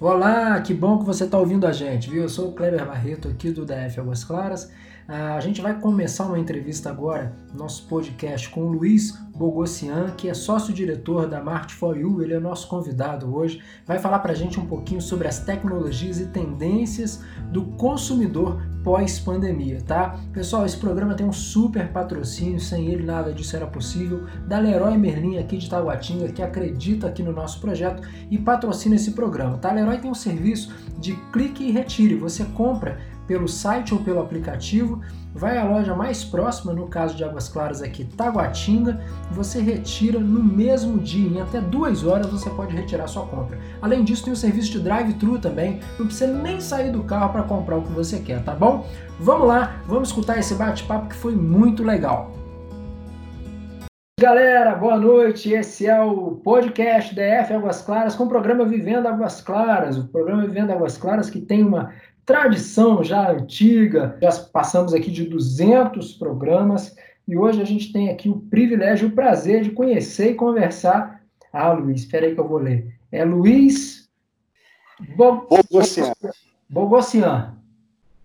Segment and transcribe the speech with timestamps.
[0.00, 2.22] Olá, que bom que você está ouvindo a gente, viu?
[2.22, 4.70] Eu sou o Kleber Barreto aqui do DF Águas Claras.
[5.06, 10.30] Ah, a gente vai começar uma entrevista agora, nosso podcast, com o Luiz Bogossian, que
[10.30, 12.22] é sócio-diretor da Mart for You.
[12.22, 13.60] Ele é nosso convidado hoje.
[13.84, 17.22] Vai falar para a gente um pouquinho sobre as tecnologias e tendências
[17.52, 20.18] do consumidor pós-pandemia, tá?
[20.32, 24.96] Pessoal, esse programa tem um super patrocínio, sem ele nada disso era possível, da Leroy
[24.96, 29.70] Merlin aqui de Taguatinga, que acredita aqui no nosso projeto e patrocina esse programa, tá?
[29.70, 32.14] A Leroy tem um serviço de clique e retire.
[32.14, 35.00] Você compra pelo site ou pelo aplicativo,
[35.34, 40.42] vai à loja mais próxima, no caso de Águas Claras aqui, Taguatinga, você retira no
[40.42, 43.58] mesmo dia, em até duas horas você pode retirar sua compra.
[43.82, 47.42] Além disso, tem o serviço de drive-thru também, não precisa nem sair do carro para
[47.42, 48.86] comprar o que você quer, tá bom?
[49.18, 52.32] Vamos lá, vamos escutar esse bate-papo que foi muito legal.
[54.20, 55.52] Galera, boa noite.
[55.52, 59.98] Esse é o podcast DF Águas Claras com o programa Vivendo Águas Claras.
[59.98, 61.92] O programa Vivendo Águas Claras que tem uma
[62.24, 68.28] tradição já antiga, já passamos aqui de 200 programas e hoje a gente tem aqui
[68.28, 71.22] o privilégio e o prazer de conhecer e conversar.
[71.52, 72.94] Ah, Luiz, espera aí que eu vou ler.
[73.10, 74.08] É Luiz
[75.16, 75.46] Bo...
[75.48, 76.12] Bogossian.
[76.68, 77.54] Bogossian.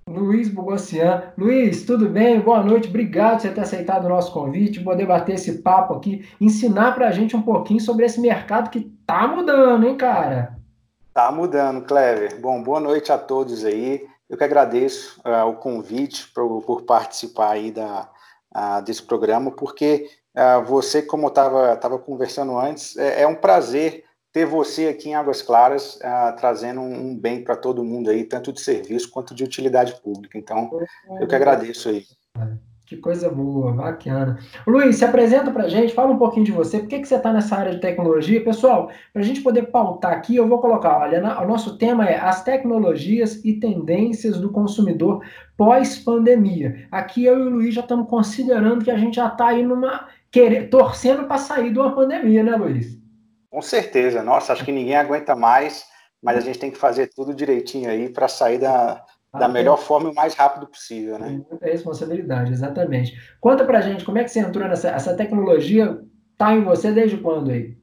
[0.07, 1.23] Luiz Bogossian.
[1.37, 2.39] Luiz, tudo bem?
[2.39, 2.89] Boa noite.
[2.89, 7.07] Obrigado por você ter aceitado o nosso convite, poder bater esse papo aqui, ensinar para
[7.07, 10.58] a gente um pouquinho sobre esse mercado que tá mudando, hein, cara?
[11.19, 12.39] Tá mudando, Clever.
[12.39, 14.07] Bom, boa noite a todos aí.
[14.29, 18.09] Eu que agradeço uh, o convite por, por, participar aí da,
[18.55, 24.05] uh, desse programa, porque uh, você, como estava tava conversando antes, é, é, um prazer
[24.31, 25.99] ter você aqui em Águas Claras
[26.37, 30.37] trazendo um, um bem para todo mundo aí, tanto de serviço quanto de utilidade pública.
[30.37, 30.69] Então,
[31.19, 32.05] eu que agradeço aí.
[32.89, 34.39] Que coisa boa, bacana.
[34.65, 37.17] Luiz, se apresenta para a gente, fala um pouquinho de você, por que, que você
[37.17, 38.43] está nessa área de tecnologia?
[38.43, 42.17] Pessoal, para a gente poder pautar aqui, eu vou colocar, olha, o nosso tema é
[42.19, 45.23] as tecnologias e tendências do consumidor
[45.55, 46.87] pós-pandemia.
[46.89, 50.07] Aqui eu e o Luiz já estamos considerando que a gente já está aí numa,
[50.31, 52.97] querer, torcendo para sair de uma pandemia, né, Luiz?
[53.51, 55.85] Com certeza, nossa, acho que ninguém aguenta mais,
[56.23, 60.09] mas a gente tem que fazer tudo direitinho aí para sair da, da melhor forma
[60.09, 61.41] e o mais rápido possível, né?
[61.49, 63.15] Muita responsabilidade, exatamente.
[63.39, 65.99] Conta pra gente, como é que você entrou nessa essa tecnologia?
[66.37, 67.77] Tá em você desde quando aí?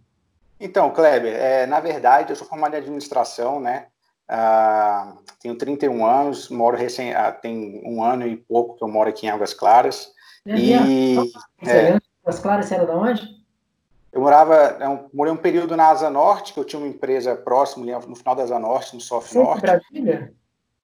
[0.58, 3.86] Então, Kleber, é, na verdade, eu sou formado em administração, né?
[4.28, 9.08] Ah, tenho 31 anos, moro recém, ah, tem um ano e pouco que eu moro
[9.08, 10.10] aqui em Águas Claras.
[10.44, 13.36] É, e é, Águas Claras, você era de onde?
[14.10, 17.84] Eu morava, eu morei um período na Asa Norte, que eu tinha uma empresa próxima
[18.06, 19.60] no final da Asa Norte, no Soft Norte.
[19.60, 20.32] Brasília?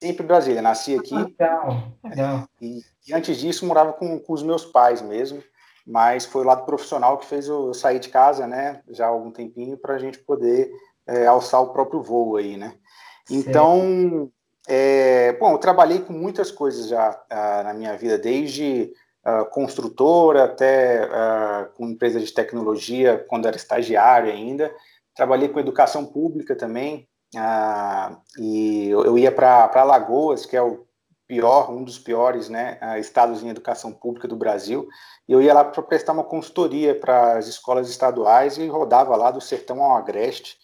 [0.03, 1.15] Sempre Brasília, nasci aqui.
[1.15, 2.49] Legal, legal.
[2.61, 5.41] E, e antes disso, morava com, com, os meus pais mesmo,
[5.87, 9.31] mas foi o lado profissional que fez eu sair de casa, né, já há algum
[9.31, 10.73] tempinho, para a gente poder
[11.07, 12.75] é, alçar o próprio voo aí, né.
[13.31, 14.29] Então,
[14.67, 18.93] é, bom, eu trabalhei com muitas coisas já uh, na minha vida, desde
[19.25, 24.75] uh, construtora até uh, com empresa de tecnologia, quando era estagiário ainda.
[25.15, 30.87] Trabalhei com educação pública também, ah, e eu ia para Alagoas, que é o
[31.27, 34.87] pior, um dos piores né, ah, estados em educação pública do Brasil,
[35.29, 39.31] e eu ia lá para prestar uma consultoria para as escolas estaduais e rodava lá
[39.31, 40.59] do sertão ao agreste,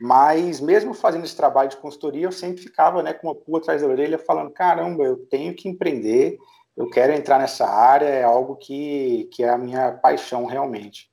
[0.00, 3.82] mas mesmo fazendo esse trabalho de consultoria, eu sempre ficava né, com uma pulga atrás
[3.82, 6.38] da orelha falando, caramba, eu tenho que empreender,
[6.76, 11.10] eu quero entrar nessa área, é algo que, que é a minha paixão realmente.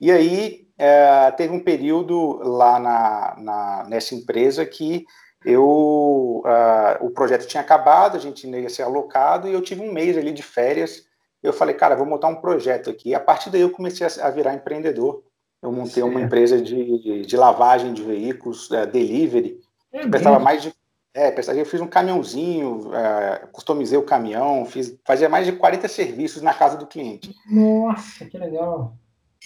[0.00, 5.06] E aí, é, teve um período lá na, na, nessa empresa que
[5.44, 9.92] eu uh, o projeto tinha acabado, a gente ia ser alocado e eu tive um
[9.92, 11.04] mês ali de férias.
[11.42, 13.10] Eu falei, cara, vou montar um projeto aqui.
[13.10, 15.22] E a partir daí eu comecei a, virar empreendedor.
[15.62, 19.60] Eu montei uma empresa de, de, de, lavagem de veículos, uh, delivery.
[19.92, 20.74] É prestava mais de
[21.14, 26.42] é, eu fiz um caminhãozinho, uh, customizei o caminhão, fiz, fazia mais de 40 serviços
[26.42, 27.34] na casa do cliente.
[27.50, 28.94] Nossa, que legal.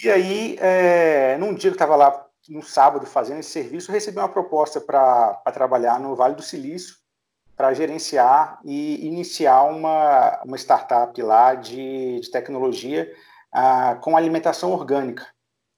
[0.02, 4.18] E aí, é, num dia que estava lá no sábado fazendo esse serviço, eu recebi
[4.18, 6.96] uma proposta para trabalhar no Vale do Silício,
[7.56, 13.12] para gerenciar e iniciar uma, uma startup lá de, de tecnologia
[13.52, 15.26] ah, com alimentação orgânica.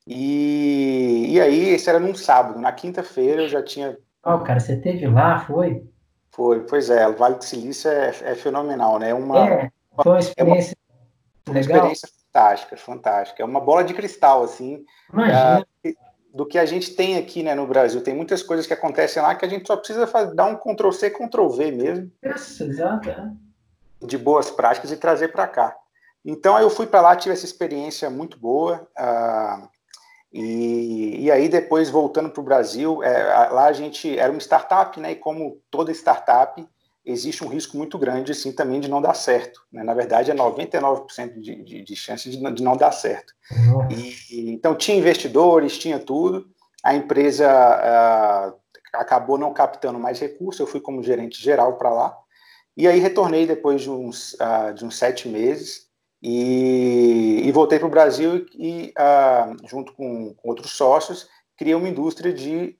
[0.06, 2.60] E, e aí, esse era num sábado.
[2.60, 3.96] Na quinta-feira eu já tinha.
[4.24, 5.84] Oh, cara, você teve lá, foi?
[6.30, 7.06] Foi, pois é.
[7.08, 9.12] O Vale do Silício é, é fenomenal, né?
[9.12, 9.70] Uma, é,
[10.02, 10.76] foi uma experiência
[11.46, 11.76] é uma, legal.
[11.76, 13.42] Uma experiência fantástica, fantástica.
[13.42, 15.94] É uma bola de cristal, assim, uh,
[16.32, 18.02] do que a gente tem aqui né, no Brasil.
[18.02, 21.10] Tem muitas coisas que acontecem lá que a gente só precisa fazer, dar um Ctrl-C,
[21.10, 22.10] Ctrl-V mesmo.
[22.22, 23.10] Isso, exato.
[23.10, 23.30] É.
[24.00, 25.76] De boas práticas e trazer para cá.
[26.24, 28.88] Então, eu fui para lá, tive essa experiência muito boa.
[28.98, 29.68] Uh,
[30.34, 34.98] E, e aí depois voltando para o Brasil, é, lá a gente era uma startup,
[34.98, 35.12] né?
[35.12, 36.66] E como toda startup,
[37.04, 39.60] existe um risco muito grande, assim, também de não dar certo.
[39.72, 39.82] Né?
[39.82, 43.34] Na verdade, é 99% de, de, de chance de, de, não dar certo.
[43.90, 46.46] E, então, tinha investidores, tinha tudo.
[46.82, 48.54] A empresa uh,
[48.94, 52.16] acabou não captando mais recursos, eu fui como gerente geral para lá.
[52.76, 55.88] E aí retornei depois de uns, uh, de uns sete meses
[56.22, 61.88] e, e voltei para o Brasil e, uh, junto com, com, outros sócios, criei uma
[61.88, 62.76] indústria de,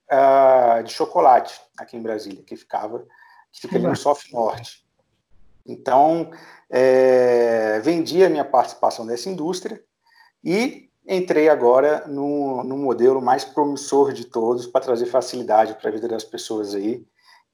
[0.83, 3.05] de chocolate aqui em Brasília, que ficava
[3.53, 4.83] fica ali no Soft Norte.
[5.65, 6.31] Então,
[6.69, 9.81] é, vendi a minha participação nessa indústria
[10.43, 15.93] e entrei agora no, no modelo mais promissor de todos para trazer facilidade para a
[15.93, 17.05] vida das pessoas aí,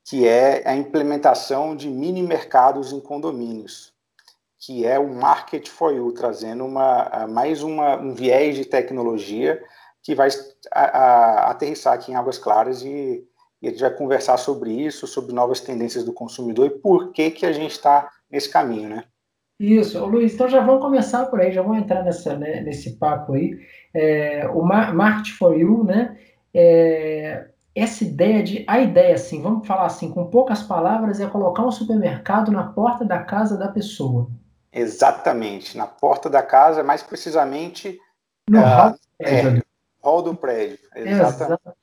[0.03, 3.93] que é a implementação de mini mercados em condomínios,
[4.57, 9.63] que é o Market for You, trazendo uma, mais uma, um viés de tecnologia
[10.01, 10.29] que vai
[10.71, 13.27] a, a, aterrissar aqui em Águas Claras e
[13.61, 17.31] e a gente vai conversar sobre isso, sobre novas tendências do consumidor e por que,
[17.31, 19.03] que a gente está nesse caminho, né?
[19.59, 23.33] Isso, Luiz, então já vamos começar por aí, já vamos entrar nessa, né, nesse papo
[23.33, 23.59] aí.
[23.93, 26.17] É, o Market for You, né?
[26.53, 28.63] É, essa ideia de.
[28.67, 33.03] A ideia, assim, vamos falar assim, com poucas palavras, é colocar um supermercado na porta
[33.03, 34.29] da casa da pessoa.
[34.71, 37.99] Exatamente, na porta da casa, mais precisamente.
[38.49, 39.57] No uh, hall do prédio.
[39.57, 39.63] É,
[40.01, 40.79] hall do prédio.
[40.95, 41.61] Exatamente.
[41.61, 41.79] Exato.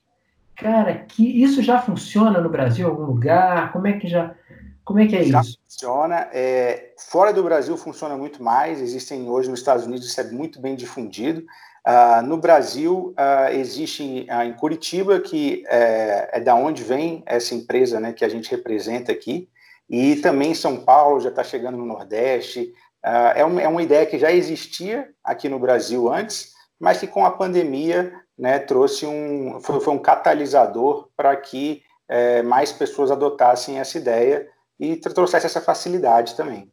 [0.57, 3.71] Cara, que isso já funciona no Brasil em algum lugar?
[3.71, 4.35] Como é que já
[4.83, 5.59] como é que é já isso?
[5.63, 6.29] Funciona.
[6.31, 8.81] É, fora do Brasil funciona muito mais.
[8.81, 11.45] Existem hoje nos Estados Unidos isso é muito bem difundido.
[11.85, 17.53] Uh, no Brasil uh, existe uh, em Curitiba que é, é, da onde vem essa
[17.53, 19.49] empresa, né, que a gente representa aqui.
[19.89, 22.73] E também em São Paulo já está chegando no Nordeste.
[23.03, 27.31] é, é uma ideia que já existia aqui no Brasil antes, mas que com a
[27.31, 33.97] pandemia né, trouxe um, foi, foi um catalisador para que é, mais pessoas adotassem essa
[33.97, 34.47] ideia
[34.79, 36.71] e trouxesse essa facilidade também.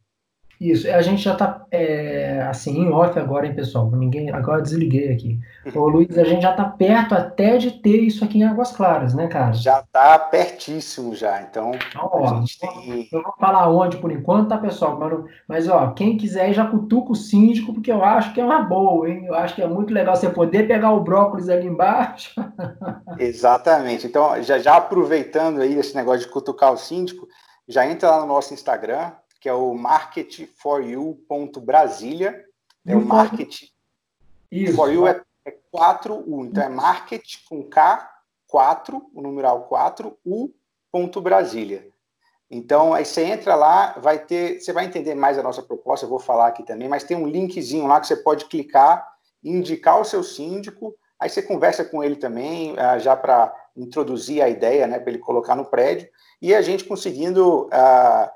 [0.59, 3.91] Isso, a gente já está é, assim em off agora, hein, pessoal?
[3.91, 5.39] Ninguém, agora desliguei aqui.
[5.75, 9.13] Ô, Luiz, a gente já está perto até de ter isso aqui em Águas Claras,
[9.13, 9.53] né, cara?
[9.53, 11.41] Já está pertíssimo já.
[11.41, 13.09] Então, então ó, a gente tem.
[13.11, 14.97] Eu vou falar onde por enquanto, tá, pessoal?
[14.97, 18.61] Mas, mas ó, quem quiser já cutuca o síndico, porque eu acho que é uma
[18.61, 19.25] boa, hein?
[19.25, 22.33] Eu acho que é muito legal você poder pegar o brócolis ali embaixo.
[23.19, 24.07] Exatamente.
[24.07, 27.27] Então, já, já aproveitando aí esse negócio de cutucar o síndico,
[27.67, 29.11] já entra lá no nosso Instagram,
[29.45, 32.43] que é o marketforyou.brasilia.
[32.83, 33.65] É o market
[34.51, 34.75] Isso.
[34.75, 38.11] for you é, é 4U, então é market com K,
[38.47, 40.49] 4, o numeral 4, U
[40.91, 41.87] ponto Brasília.
[42.49, 46.09] Então, aí você entra lá, vai ter, você vai entender mais a nossa proposta, eu
[46.09, 49.07] vou falar aqui também, mas tem um linkzinho lá que você pode clicar,
[49.43, 54.49] indicar o seu síndico, aí você conversa com ele também, ah, já para introduzir a
[54.49, 56.09] ideia, né, para ele colocar no prédio,
[56.41, 58.27] e a gente conseguindo uh,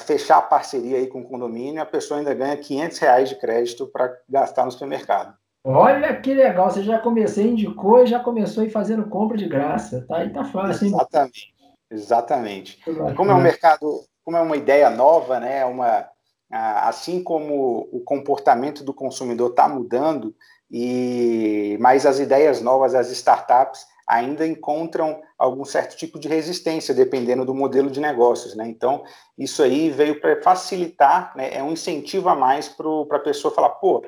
[0.00, 3.86] fechar a parceria aí com o condomínio, a pessoa ainda ganha 500 reais de crédito
[3.86, 5.34] para gastar no supermercado.
[5.66, 10.04] Olha que legal, você já começou, indicou e já começou aí fazendo compra de graça,
[10.06, 10.18] tá?
[10.18, 10.94] Aí tá fácil, hein?
[10.94, 11.54] Exatamente,
[11.90, 12.80] exatamente.
[13.16, 15.64] Como é um mercado, como é uma ideia nova, né?
[15.64, 16.06] Uma,
[16.50, 20.34] assim como o comportamento do consumidor está mudando,
[20.70, 27.44] e mas as ideias novas, as startups, ainda encontram algum certo tipo de resistência, dependendo
[27.44, 28.54] do modelo de negócios.
[28.54, 28.68] Né?
[28.68, 29.04] Então,
[29.36, 31.54] isso aí veio para facilitar, né?
[31.54, 34.04] é um incentivo a mais para a pessoa falar, pô,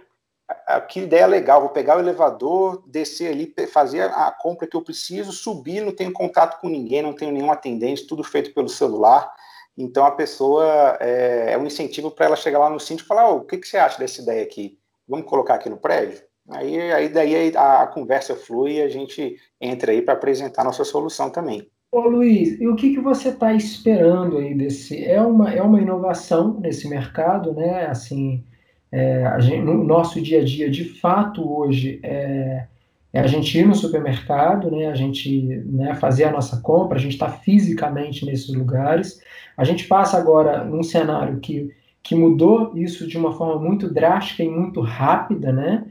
[0.88, 5.32] que ideia legal, vou pegar o elevador, descer ali, fazer a compra que eu preciso,
[5.32, 9.32] subir, não tenho contato com ninguém, não tenho nenhum atendente, tudo feito pelo celular.
[9.76, 13.28] Então, a pessoa, é, é um incentivo para ela chegar lá no síndico e falar,
[13.28, 14.78] oh, o que, que você acha dessa ideia aqui?
[15.06, 16.25] Vamos colocar aqui no prédio?
[16.48, 20.84] Aí, aí daí a, a conversa flui e a gente entra aí para apresentar nossa
[20.84, 21.68] solução também.
[21.90, 25.04] Ô Luiz, e o que, que você está esperando aí desse?
[25.04, 27.86] É uma, é uma inovação nesse mercado, né?
[27.86, 28.44] Assim,
[28.92, 32.66] é, gente, no nosso dia a dia, de fato, hoje, é,
[33.12, 34.88] é, a gente ir no supermercado, né?
[34.88, 39.20] A gente né, fazer a nossa compra, a gente está fisicamente nesses lugares.
[39.56, 41.70] A gente passa agora num cenário que,
[42.02, 45.86] que mudou isso de uma forma muito drástica e muito rápida, né?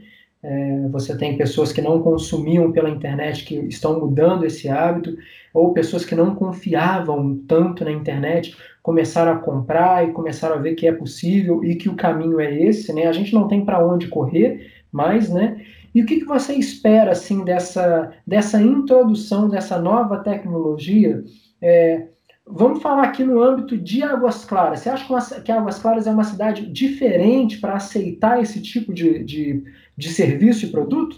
[0.48, 5.16] É, você tem pessoas que não consumiam pela internet que estão mudando esse hábito,
[5.52, 10.76] ou pessoas que não confiavam tanto na internet começaram a comprar e começaram a ver
[10.76, 13.06] que é possível e que o caminho é esse, né?
[13.06, 15.60] A gente não tem para onde correr mais, né?
[15.92, 21.24] E o que, que você espera assim dessa, dessa introdução dessa nova tecnologia?
[21.60, 22.06] É,
[22.46, 24.80] vamos falar aqui no âmbito de Águas Claras.
[24.80, 29.64] Você acha que Águas Claras é uma cidade diferente para aceitar esse tipo de, de
[29.96, 31.16] de serviço e produto?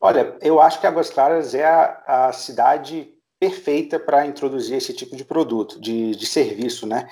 [0.00, 3.08] Olha, eu acho que Águas Claras é a, a cidade
[3.40, 7.08] perfeita para introduzir esse tipo de produto, de, de serviço, né?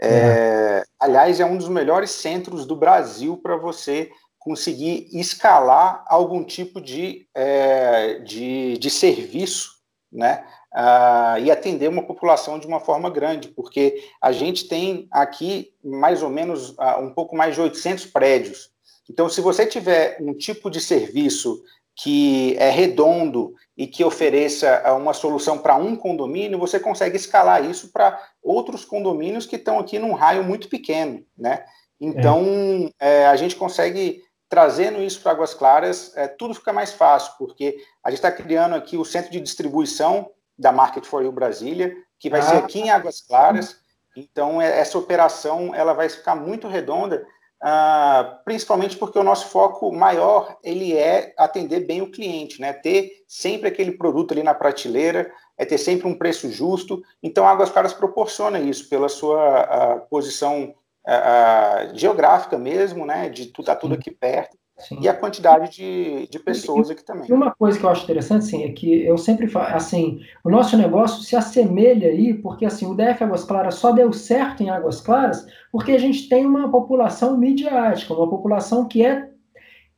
[0.00, 0.08] É.
[0.08, 6.80] É, aliás, é um dos melhores centros do Brasil para você conseguir escalar algum tipo
[6.80, 9.72] de, é, de, de, serviço,
[10.10, 10.42] né?
[10.72, 16.22] Uh, e atender uma população de uma forma grande, porque a gente tem aqui mais
[16.22, 18.69] ou menos uh, um pouco mais de 800 prédios.
[19.10, 21.60] Então, se você tiver um tipo de serviço
[21.96, 27.68] que é redondo e que ofereça ah, uma solução para um condomínio, você consegue escalar
[27.68, 31.64] isso para outros condomínios que estão aqui num raio muito pequeno, né?
[32.00, 33.22] Então, é.
[33.22, 37.78] É, a gente consegue trazendo isso para Águas Claras, é, tudo fica mais fácil, porque
[38.04, 42.30] a gente está criando aqui o centro de distribuição da Market for You Brasília, que
[42.30, 42.44] vai ah.
[42.44, 43.76] ser aqui em Águas Claras.
[44.16, 47.26] Então, é, essa operação ela vai ficar muito redonda,
[47.62, 52.72] ah, principalmente porque o nosso foco maior ele é atender bem o cliente, né?
[52.72, 57.02] Ter sempre aquele produto ali na prateleira, é ter sempre um preço justo.
[57.22, 60.74] Então, a Águas Claras proporciona isso pela sua uh, posição
[61.06, 63.28] uh, geográfica mesmo, né?
[63.28, 64.56] De tudo, tá tudo aqui perto.
[64.80, 64.98] Sim.
[65.00, 67.28] e a quantidade de, de pessoas e, aqui também.
[67.28, 70.50] E uma coisa que eu acho interessante, assim, é que eu sempre falo, assim, o
[70.50, 74.70] nosso negócio se assemelha aí, porque, assim, o DF Águas Claras só deu certo em
[74.70, 79.28] Águas Claras porque a gente tem uma população midiática, uma população que é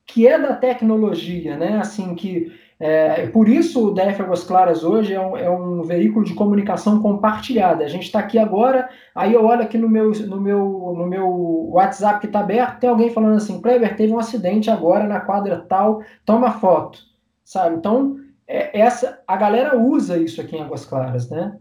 [0.05, 2.53] que é da tecnologia, né, assim, que
[2.85, 7.01] é, por isso o DF Águas Claras hoje é um, é um, veículo de comunicação
[7.01, 7.85] compartilhada.
[7.85, 11.69] A gente está aqui agora, aí eu olho aqui no meu, no meu, no meu
[11.71, 15.65] WhatsApp que está aberto, tem alguém falando assim, Kleber, teve um acidente agora na quadra
[15.69, 16.99] tal, toma foto,
[17.45, 17.77] sabe?
[17.77, 18.17] Então,
[18.49, 21.57] é, essa, a galera usa isso aqui em Águas Claras, né?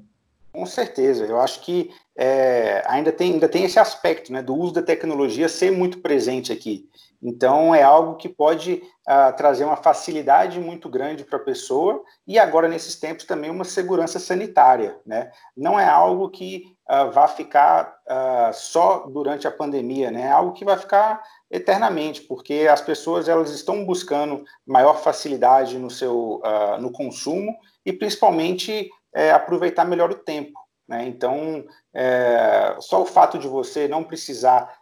[0.52, 4.74] Com certeza, eu acho que é, ainda, tem, ainda tem esse aspecto né, do uso
[4.74, 6.90] da tecnologia ser muito presente aqui.
[7.22, 12.40] Então, é algo que pode uh, trazer uma facilidade muito grande para a pessoa e
[12.40, 14.98] agora, nesses tempos, também uma segurança sanitária.
[15.06, 15.32] Né?
[15.56, 20.24] Não é algo que uh, vá ficar uh, só durante a pandemia, né?
[20.24, 25.90] é algo que vai ficar eternamente, porque as pessoas elas estão buscando maior facilidade no
[25.90, 26.42] seu
[26.80, 27.54] no consumo
[27.86, 30.60] e, principalmente, é, aproveitar melhor o tempo.
[30.88, 31.08] Né?
[31.08, 34.81] Então, é, só o fato de você não precisar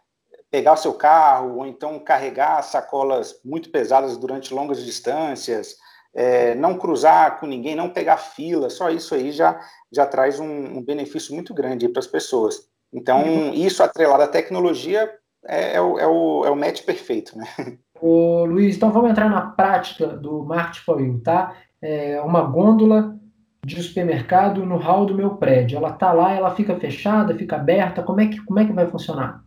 [0.50, 5.76] pegar o seu carro ou então carregar sacolas muito pesadas durante longas distâncias,
[6.12, 9.60] é, não cruzar com ninguém, não pegar fila, só isso aí já,
[9.92, 12.68] já traz um, um benefício muito grande para as pessoas.
[12.92, 13.54] Então, uhum.
[13.54, 15.08] isso atrelado à tecnologia
[15.46, 17.46] é, é, o, é, o, é o match perfeito, né?
[18.00, 21.54] Ô, Luiz, então vamos entrar na prática do Market for You, tá?
[21.80, 23.16] É uma gôndola
[23.64, 25.76] de supermercado no hall do meu prédio.
[25.76, 28.86] Ela tá lá, ela fica fechada, fica aberta, como é que, como é que vai
[28.86, 29.44] funcionar?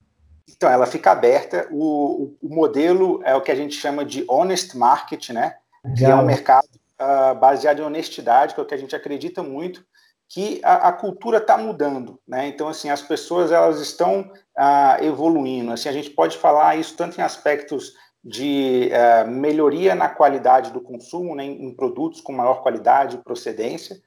[0.49, 1.67] Então, ela fica aberta.
[1.71, 5.55] O, o, modelo é o que a gente chama de honest market, né?
[5.97, 6.67] Que é um mercado
[6.99, 9.85] uh, baseado em honestidade, que é o que a gente acredita muito,
[10.29, 12.47] que a, a cultura está mudando, né?
[12.47, 14.21] Então, assim, as pessoas elas estão
[14.57, 15.71] uh, evoluindo.
[15.71, 20.79] Assim, a gente pode falar isso tanto em aspectos de uh, melhoria na qualidade do
[20.79, 24.01] consumo, né, em, em produtos com maior qualidade e procedência,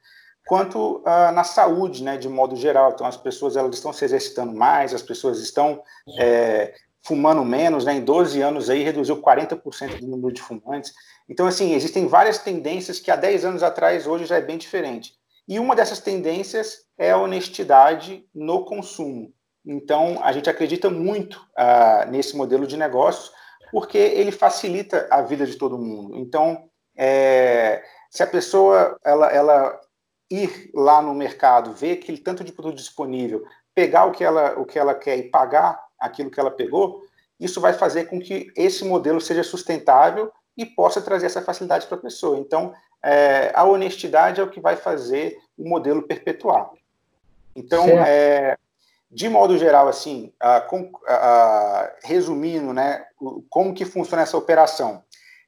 [0.47, 2.91] quanto uh, na saúde, né, de modo geral.
[2.93, 5.83] Então, as pessoas elas estão se exercitando mais, as pessoas estão
[6.19, 6.73] é,
[7.03, 10.93] fumando menos, né, em 12 anos aí reduziu 40% do número de fumantes.
[11.29, 15.13] Então, assim, existem várias tendências que há 10 anos atrás, hoje já é bem diferente.
[15.47, 19.33] E uma dessas tendências é a honestidade no consumo.
[19.65, 23.31] Então, a gente acredita muito uh, nesse modelo de negócios,
[23.71, 26.17] porque ele facilita a vida de todo mundo.
[26.17, 29.79] Então, é, se a pessoa ela, ela
[30.29, 34.65] ir lá no mercado, ver aquele tanto de produto disponível, pegar o que ela, o
[34.65, 37.03] que ela quer e pagar aquilo que ela pegou,
[37.39, 41.97] isso vai fazer com que esse modelo seja sustentável e possa trazer essa facilidade para
[41.97, 42.37] a pessoa.
[42.39, 46.71] Então, é, a honestidade é o que vai fazer o modelo perpetuar.
[47.55, 48.57] Então, é,
[49.09, 50.33] de modo geral, assim,
[50.67, 50.91] com,
[52.03, 53.05] resumindo, né,
[53.49, 55.03] como que funciona essa operação?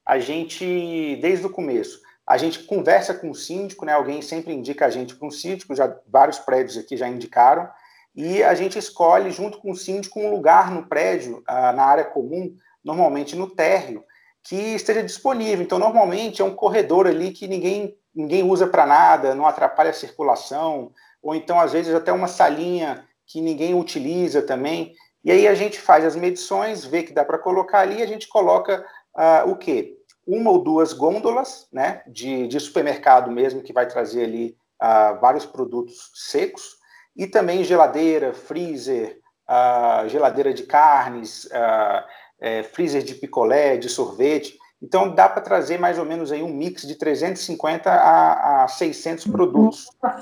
[0.06, 3.94] A gente, desde o começo, a gente conversa com o síndico, né?
[3.94, 7.68] Alguém sempre indica a gente para um síndico, já vários prédios aqui já indicaram,
[8.16, 12.04] e a gente escolhe junto com o síndico um lugar no prédio, ah, na área
[12.04, 14.04] comum, normalmente no térreo,
[14.44, 15.64] que esteja disponível.
[15.64, 19.94] Então, normalmente é um corredor ali que ninguém ninguém usa para nada, não atrapalha a
[19.94, 24.94] circulação, ou então às vezes até uma salinha que ninguém utiliza também.
[25.24, 28.28] E aí a gente faz as medições, vê que dá para colocar ali, a gente
[28.28, 29.99] coloca uh, o quê?
[30.30, 35.46] Uma ou duas gôndolas, né, de, de supermercado mesmo, que vai trazer ali uh, vários
[35.46, 36.78] produtos secos,
[37.16, 39.20] e também geladeira, freezer,
[39.50, 42.06] uh, geladeira de carnes, uh,
[42.40, 44.58] é, freezer de picolé, de sorvete.
[44.82, 49.26] Então, dá para trazer mais ou menos aí um mix de 350 a, a 600
[49.28, 50.22] produtos para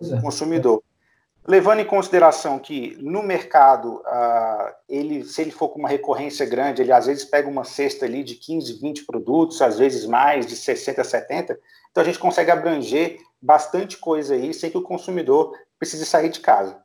[0.00, 0.82] o consumidor.
[1.48, 6.82] Levando em consideração que no mercado, uh, ele, se ele for com uma recorrência grande,
[6.82, 10.54] ele às vezes pega uma cesta ali de 15, 20 produtos, às vezes mais, de
[10.54, 11.58] 60, 70,
[11.90, 16.40] então a gente consegue abranger bastante coisa aí sem que o consumidor precise sair de
[16.40, 16.82] casa.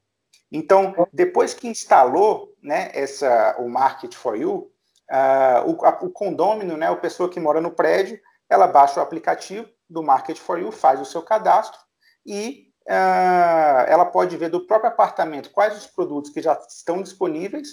[0.49, 4.71] Então, depois que instalou né, essa, o Market for You,
[5.11, 8.17] uh, o, a, o condômino, né, a pessoa que mora no prédio,
[8.49, 11.77] ela baixa o aplicativo do Market for You, faz o seu cadastro
[12.25, 17.69] e ela pode ver do próprio apartamento quais os produtos que já estão disponíveis,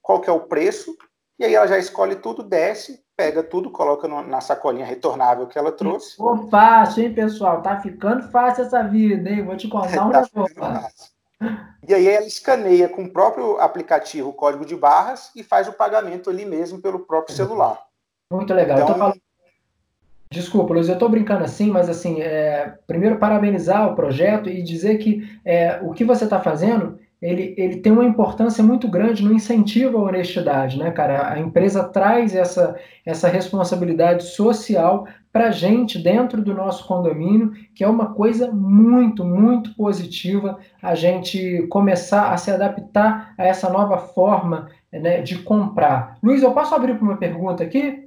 [0.00, 0.94] qual que é o preço,
[1.38, 5.58] e aí ela já escolhe tudo, desce, pega tudo, coloca no, na sacolinha retornável que
[5.58, 6.12] ela trouxe.
[6.12, 7.60] Ficou fácil, hein, pessoal?
[7.60, 9.44] Tá ficando fácil essa vida, hein?
[9.44, 11.14] Vou te contar um tá negócio.
[11.86, 15.72] E aí ela escaneia com o próprio aplicativo o código de barras e faz o
[15.72, 17.78] pagamento ali mesmo pelo próprio celular.
[18.30, 18.78] Muito legal.
[18.78, 19.20] Então, falando...
[20.34, 22.74] Desculpa, Luiz, eu estou brincando assim, mas assim, é...
[22.88, 27.76] primeiro parabenizar o projeto e dizer que é, o que você está fazendo ele, ele
[27.78, 31.32] tem uma importância muito grande no incentivo à honestidade, né, cara?
[31.32, 32.76] A empresa traz essa,
[33.06, 39.74] essa responsabilidade social para gente dentro do nosso condomínio, que é uma coisa muito, muito
[39.74, 46.18] positiva a gente começar a se adaptar a essa nova forma né, de comprar.
[46.22, 48.03] Luiz, eu posso abrir para uma pergunta aqui?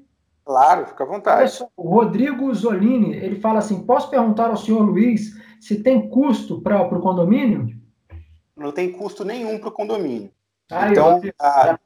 [0.47, 1.59] Claro, fica à vontade.
[1.75, 6.81] O Rodrigo Zolini, ele fala assim, posso perguntar ao senhor Luiz se tem custo para
[6.81, 7.75] o condomínio?
[8.55, 10.31] não tem custo nenhum para o condomínio.
[10.71, 11.77] Ah, então, a,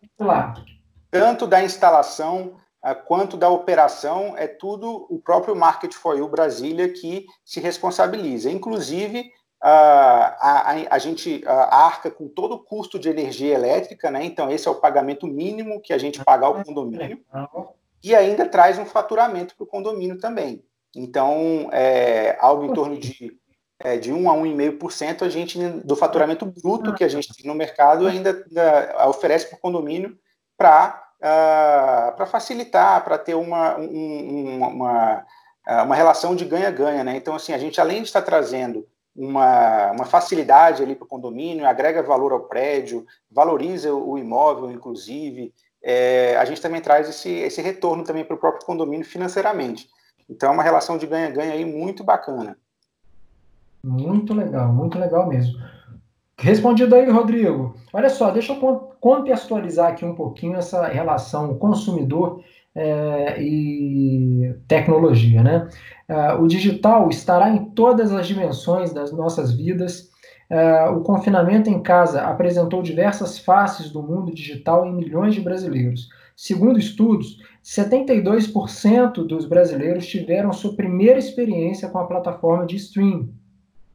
[1.09, 6.87] tanto da instalação a, quanto da operação, é tudo o próprio Market for You Brasília
[6.87, 8.49] que se responsabiliza.
[8.49, 14.23] Inclusive, a, a, a gente arca com todo o custo de energia elétrica, né?
[14.23, 17.19] então esse é o pagamento mínimo que a gente paga ao condomínio,
[18.03, 20.63] e ainda traz um faturamento para o condomínio também.
[20.95, 23.39] Então, é algo em torno de
[23.83, 27.55] é, de 1 a 1,5% a gente do faturamento bruto que a gente tem no
[27.55, 30.15] mercado ainda, ainda oferece para o condomínio
[30.55, 35.25] para uh, para facilitar, para ter uma, um, uma,
[35.65, 37.03] ah, uma relação de ganha-ganha.
[37.03, 37.15] Né?
[37.15, 41.67] Então, assim, a gente, além de estar trazendo uma, uma facilidade ali para o condomínio,
[41.67, 47.61] agrega valor ao prédio, valoriza o imóvel, inclusive, é, a gente também traz esse, esse
[47.61, 49.89] retorno também para o próprio condomínio financeiramente.
[50.29, 52.57] Então, é uma relação de ganha-ganha aí muito bacana.
[53.83, 55.59] Muito legal, muito legal mesmo.
[56.37, 57.75] Respondido aí, Rodrigo.
[57.91, 62.43] Olha só, deixa eu contextualizar aqui um pouquinho essa relação consumidor
[62.75, 65.69] é, e tecnologia, né?
[66.07, 70.10] É, o digital estará em todas as dimensões das nossas vidas.
[70.51, 76.09] É, o confinamento em casa apresentou diversas faces do mundo digital em milhões de brasileiros.
[76.35, 83.33] Segundo estudos, 72% dos brasileiros tiveram sua primeira experiência com a plataforma de streaming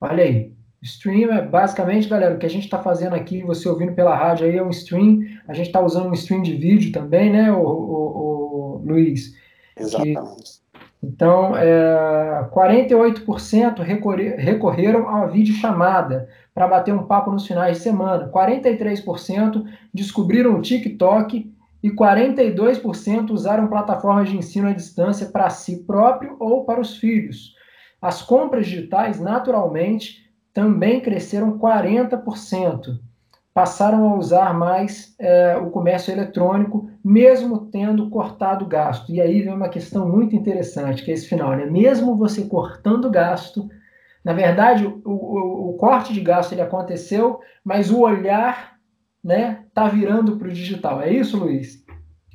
[0.01, 0.53] Olha aí.
[0.83, 4.47] Stream é basicamente, galera, o que a gente está fazendo aqui, você ouvindo pela rádio
[4.47, 5.21] aí é um stream.
[5.49, 9.35] A gente está usando um stream de vídeo também, né, o, o, o Luiz?
[9.79, 10.61] Exatamente.
[11.03, 18.31] então, é, 48% recorrer, recorreram à videochamada para bater um papo nos finais de semana.
[18.33, 26.35] 43% descobriram o TikTok e 42% usaram plataformas de ensino à distância para si próprio
[26.40, 27.55] ou para os filhos.
[28.01, 33.01] As compras digitais, naturalmente, também cresceram 40%.
[33.53, 39.12] Passaram a usar mais é, o comércio eletrônico, mesmo tendo cortado gasto.
[39.12, 41.66] E aí vem uma questão muito interessante, que é esse final, né?
[41.66, 43.69] Mesmo você cortando gasto,
[44.26, 48.76] na verdade, o, o, o corte de gasto ele aconteceu, mas o olhar
[49.22, 51.00] né, tá virando para o digital.
[51.00, 51.84] É isso, Luiz?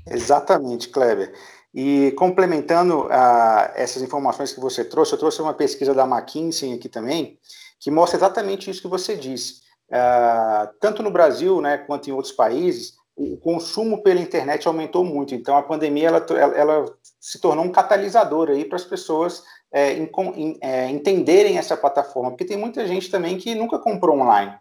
[0.08, 1.34] Exatamente, Kleber.
[1.73, 6.88] E complementando uh, essas informações que você trouxe, eu trouxe uma pesquisa da McKinsey aqui
[6.88, 7.38] também,
[7.77, 9.56] que mostra exatamente isso que você disse.
[9.89, 15.36] Uh, tanto no Brasil, né, quanto em outros países, o consumo pela internet aumentou muito.
[15.36, 16.86] Então, a pandemia ela, ela, ela
[17.19, 22.46] se tornou um catalisador aí para as pessoas é, em, é, entenderem essa plataforma, porque
[22.46, 24.54] tem muita gente também que nunca comprou online.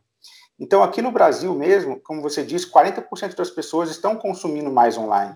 [0.58, 5.34] Então, aqui no Brasil mesmo, como você disse, 40% das pessoas estão consumindo mais online.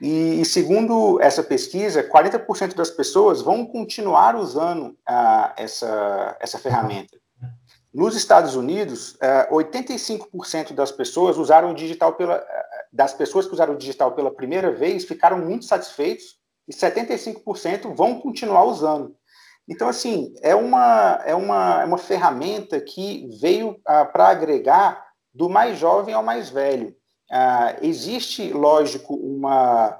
[0.00, 4.96] E, e, segundo essa pesquisa, 40% das pessoas vão continuar usando
[5.56, 7.16] essa, essa ferramenta.
[7.92, 12.42] Nos Estados Unidos, uh, ah, 85% das pessoas usaram o digital pela, uh,
[12.92, 16.37] das pessoas que usaram o digital pela primeira vez ficaram muito satisfeitos
[16.68, 19.14] e 75% vão continuar usando.
[19.68, 23.78] Então, assim, é uma, é uma, é uma ferramenta que veio
[24.12, 25.04] para agregar
[25.34, 26.94] do mais jovem ao mais velho.
[27.30, 29.98] Uh, existe, lógico, uma,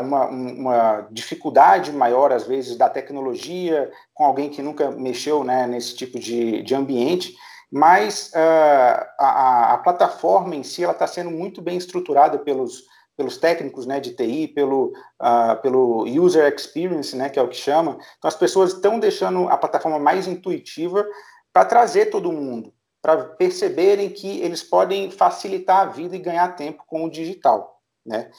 [0.00, 5.94] uma, uma, dificuldade maior, às vezes, da tecnologia, com alguém que nunca mexeu né, nesse
[5.94, 7.34] tipo de, de ambiente,
[7.70, 12.84] mas uh, a, a, plataforma em si está sendo muito bem estruturada pelos,
[13.20, 17.56] pelos técnicos né, de TI, pelo, uh, pelo user experience, né, que é o que
[17.56, 17.98] chama.
[18.16, 21.06] Então, as pessoas estão deixando a plataforma mais intuitiva
[21.52, 26.82] para trazer todo mundo, para perceberem que eles podem facilitar a vida e ganhar tempo
[26.86, 27.78] com o digital.
[28.06, 28.30] Né?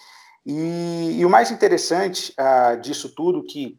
[0.44, 3.78] E, e o mais interessante uh, disso tudo, que,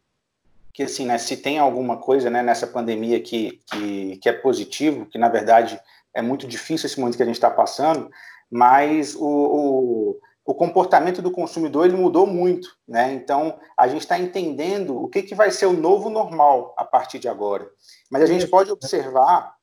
[0.73, 5.05] que assim, né, se tem alguma coisa né, nessa pandemia que, que, que é positivo,
[5.07, 5.77] que na verdade
[6.15, 8.09] é muito difícil esse momento que a gente está passando,
[8.49, 13.13] mas o, o, o, comportamento do consumidor ele mudou muito, né?
[13.13, 17.19] Então a gente está entendendo o que, que vai ser o novo normal a partir
[17.19, 17.69] de agora.
[18.09, 19.55] Mas a gente pode observar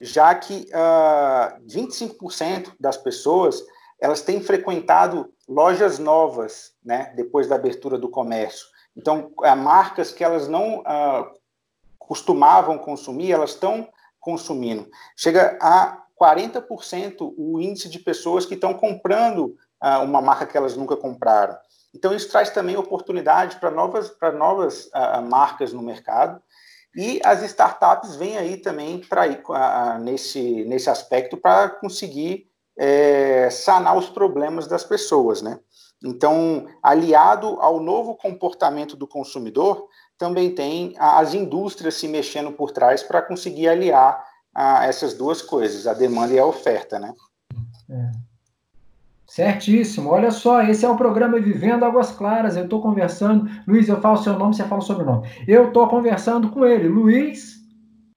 [0.00, 3.62] já que uh, ah, 25% das pessoas
[4.00, 8.66] elas têm frequentado lojas novas, né, depois da abertura do comércio.
[8.96, 11.30] Então, uh, marcas que elas não uh,
[11.98, 13.88] costumavam consumir, elas estão
[14.20, 14.88] consumindo.
[15.16, 19.56] Chega a 40% o índice de pessoas que estão comprando
[20.02, 21.56] uma marca que elas nunca compraram.
[21.94, 24.90] Então, isso traz também oportunidade para novas, pra novas
[25.28, 26.40] marcas no mercado.
[26.96, 33.96] E as startups vêm aí também para uh, nesse, nesse aspecto para conseguir é, sanar
[33.96, 35.58] os problemas das pessoas, né?
[36.04, 43.02] Então, aliado ao novo comportamento do consumidor, também tem as indústrias se mexendo por trás
[43.02, 44.24] para conseguir aliar
[44.82, 47.12] essas duas coisas, a demanda e a oferta, né?
[47.90, 48.33] É.
[49.34, 50.10] Certíssimo.
[50.10, 52.56] Olha só, esse é o programa Vivendo Águas Claras.
[52.56, 53.50] Eu estou conversando.
[53.66, 55.26] Luiz, eu falo seu nome, você fala o sobrenome.
[55.48, 57.56] Eu estou conversando com ele, Luiz.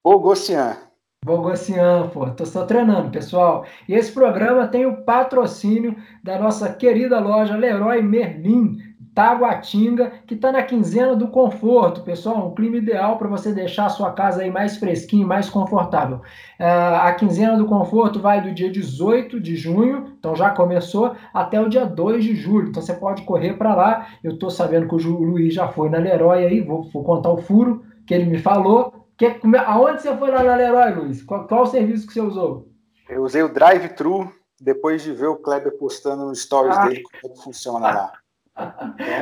[0.04, 0.76] Bogossian.
[1.24, 2.30] Bogossian, pô.
[2.30, 3.66] Tô só treinando, pessoal.
[3.88, 8.78] E esse programa tem o patrocínio da nossa querida loja Leroy Merlin.
[9.18, 13.88] Taguatinga, que está na quinzena do conforto, pessoal, um clima ideal para você deixar a
[13.88, 16.18] sua casa aí mais fresquinha, mais confortável.
[16.18, 21.60] Uh, a quinzena do conforto vai do dia 18 de junho, então já começou, até
[21.60, 24.06] o dia 2 de julho, então você pode correr para lá.
[24.22, 27.38] Eu estou sabendo que o Luiz já foi na Leroy aí, vou, vou contar o
[27.38, 29.08] furo que ele me falou.
[29.16, 29.34] Que,
[29.66, 31.24] aonde você foi lá na Leroy, Luiz?
[31.24, 32.68] Qual, qual o serviço que você usou?
[33.08, 36.86] Eu usei o drive-thru, depois de ver o Kleber postando no stories ah.
[36.86, 38.12] dele como é que funciona lá.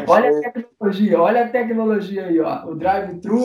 [0.07, 2.66] Olha a tecnologia, olha a tecnologia aí, ó.
[2.66, 3.44] O drive-thru,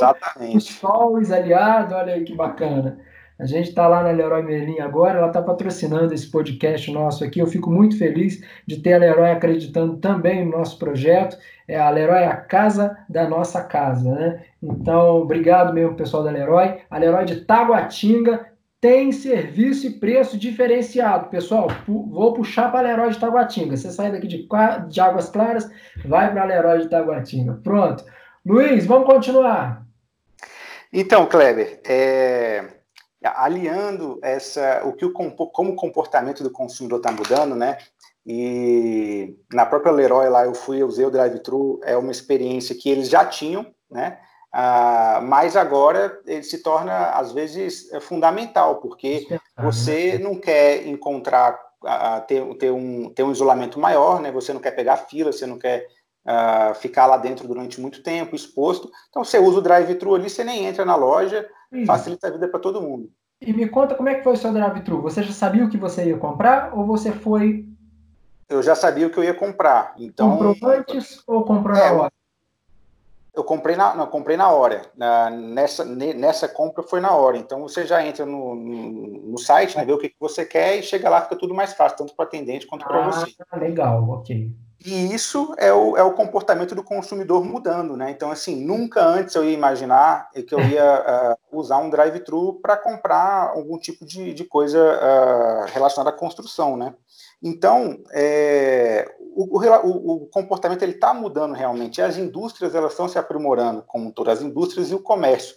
[0.56, 3.00] os stories aliado, olha aí que bacana.
[3.42, 7.40] A gente está lá na Leroy Merlin agora, ela está patrocinando esse podcast nosso aqui.
[7.40, 11.36] Eu fico muito feliz de ter a Leroy acreditando também no nosso projeto.
[11.68, 14.44] É a Leroy é a casa da nossa casa, né?
[14.62, 16.82] Então, obrigado mesmo, pessoal da Leroy.
[16.88, 18.46] A Leroy de Taguatinga
[18.82, 21.30] tem serviço e preço diferenciado.
[21.30, 23.78] Pessoal, pu vou puxar para Leroy de Taguatinga.
[23.78, 24.50] Você sai daqui de,
[24.90, 25.70] de Águas Claras,
[26.04, 27.60] vai para Leroy de Taguatinga.
[27.64, 28.04] Pronto.
[28.44, 29.86] Luiz, vamos continuar.
[30.92, 32.66] Então, Kleber, é,
[33.24, 37.78] aliando essa, o que o como o comportamento do consumidor está mudando, né?
[38.26, 42.90] E na própria Leroy lá eu fui, eu usei o drive-thru, é uma experiência que
[42.90, 44.18] eles já tinham, né?
[44.54, 51.58] Ah, mas agora ele se torna, às vezes, é fundamental, porque você não quer encontrar,
[51.86, 54.32] ah, ter, ter, um, ter um isolamento maior, né?
[54.32, 55.88] você não quer pegar fila, você não quer
[56.26, 58.92] ah, ficar lá dentro durante muito tempo, exposto.
[59.10, 61.86] Então, você usa o drive-thru ali, você nem entra na loja, Isso.
[61.86, 63.10] facilita a vida para todo mundo.
[63.40, 65.02] E me conta como é que foi o seu drive-thru?
[65.02, 67.66] Você já sabia o que você ia comprar ou você foi.
[68.50, 69.96] Eu já sabia o que eu ia comprar.
[69.98, 72.12] Então, comprou antes ou comprou é, na hora?
[73.34, 74.82] Eu comprei na, não, comprei na hora.
[74.96, 77.38] Na, nessa, nessa compra foi na hora.
[77.38, 80.78] Então você já entra no, no, no site, né, vê o que, que você quer
[80.78, 83.34] e chega lá, fica tudo mais fácil, tanto para o atendente quanto para ah, você.
[83.54, 84.52] Legal, ok.
[84.84, 88.10] E isso é o, é o comportamento do consumidor mudando, né?
[88.10, 92.76] Então, assim, nunca antes eu ia imaginar que eu ia uh, usar um drive-thru para
[92.76, 96.96] comprar algum tipo de, de coisa uh, relacionada à construção, né?
[97.42, 102.02] Então, é, o, o, o, comportamento ele está mudando realmente.
[102.02, 105.56] As indústrias elas estão se aprimorando, como todas as indústrias e o comércio.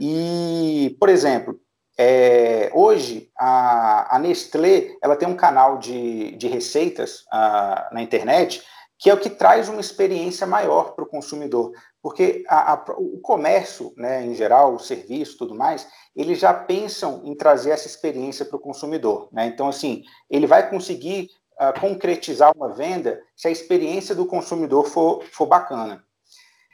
[0.00, 1.60] E, por exemplo,
[1.98, 8.62] é, hoje a, a, Nestlé ela tem um canal de, de receitas uh, na internet
[8.98, 13.18] que é o que traz uma experiência maior para o consumidor, porque a, a, o
[13.20, 18.44] comércio, né, em geral, o serviço, tudo mais, eles já pensam em trazer essa experiência
[18.44, 19.28] para o consumidor.
[19.32, 19.46] Né?
[19.46, 21.28] Então, assim, ele vai conseguir
[21.60, 26.04] uh, concretizar uma venda se a experiência do consumidor for, for bacana.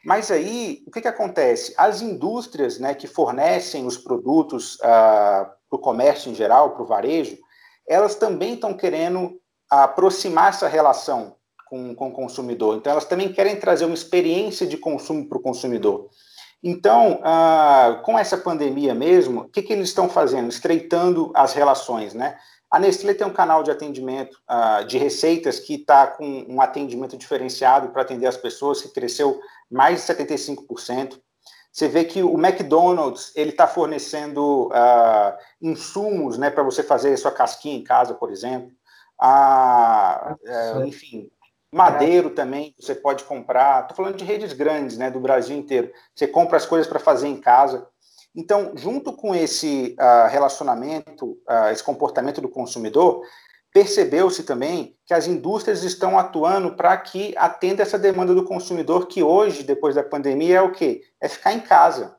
[0.04, 1.72] Mas aí, o que, que acontece?
[1.78, 6.86] As indústrias né, que fornecem os produtos uh, para o comércio em geral, para o
[6.86, 7.38] varejo,
[7.88, 12.76] elas também estão querendo aproximar essa relação com, com o consumidor.
[12.76, 16.08] Então, elas também querem trazer uma experiência de consumo para o consumidor.
[16.62, 20.48] Então, ah, com essa pandemia mesmo, o que, que eles estão fazendo?
[20.48, 22.38] Estreitando as relações, né?
[22.70, 27.16] A Nestlé tem um canal de atendimento ah, de receitas que está com um atendimento
[27.16, 29.38] diferenciado para atender as pessoas, que cresceu
[29.70, 31.20] mais de 75%.
[31.74, 37.16] Você vê que o McDonald's ele está fornecendo uh, insumos, né, para você fazer a
[37.16, 38.70] sua casquinha em casa, por exemplo.
[39.20, 41.28] Ah, uh, enfim,
[41.74, 43.82] Madeiro também você pode comprar.
[43.82, 45.90] Estou falando de redes grandes, né, do Brasil inteiro.
[46.14, 47.84] Você compra as coisas para fazer em casa.
[48.32, 53.22] Então, junto com esse uh, relacionamento, uh, esse comportamento do consumidor,
[53.72, 59.20] percebeu-se também que as indústrias estão atuando para que atenda essa demanda do consumidor, que
[59.20, 61.02] hoje, depois da pandemia, é o quê?
[61.20, 62.14] É ficar em casa.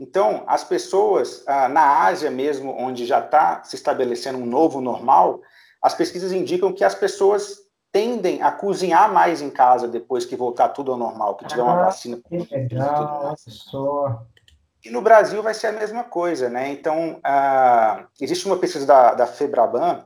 [0.00, 5.42] Então, as pessoas, uh, na Ásia mesmo, onde já está se estabelecendo um novo normal,
[5.82, 7.63] as pesquisas indicam que as pessoas
[7.94, 11.80] tendem a cozinhar mais em casa depois que voltar tudo ao normal, que tiver uma
[11.80, 12.18] ah, vacina.
[12.28, 14.26] Que legal, só.
[14.84, 16.72] E no Brasil vai ser a mesma coisa, né?
[16.72, 20.04] Então, uh, existe uma pesquisa da, da Febraban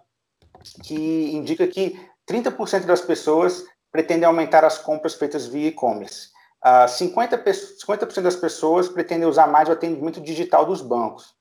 [0.83, 1.99] que indica que
[2.29, 6.29] 30% das pessoas pretendem aumentar as compras feitas via e-commerce.
[6.63, 11.35] Uh, 50%, 50 das pessoas pretendem usar mais o atendimento digital dos bancos.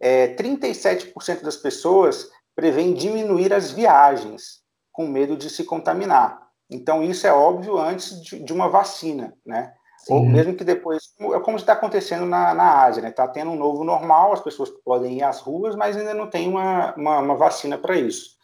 [0.00, 4.61] É, 37% das pessoas prevêem diminuir as viagens
[4.92, 6.40] com medo de se contaminar.
[6.70, 9.72] Então, isso é óbvio antes de, de uma vacina, né?
[9.98, 10.14] Sim.
[10.14, 13.10] Ou mesmo que depois, é como está acontecendo na, na Ásia, né?
[13.10, 16.48] Está tendo um novo normal, as pessoas podem ir às ruas, mas ainda não tem
[16.48, 18.36] uma, uma, uma vacina para isso.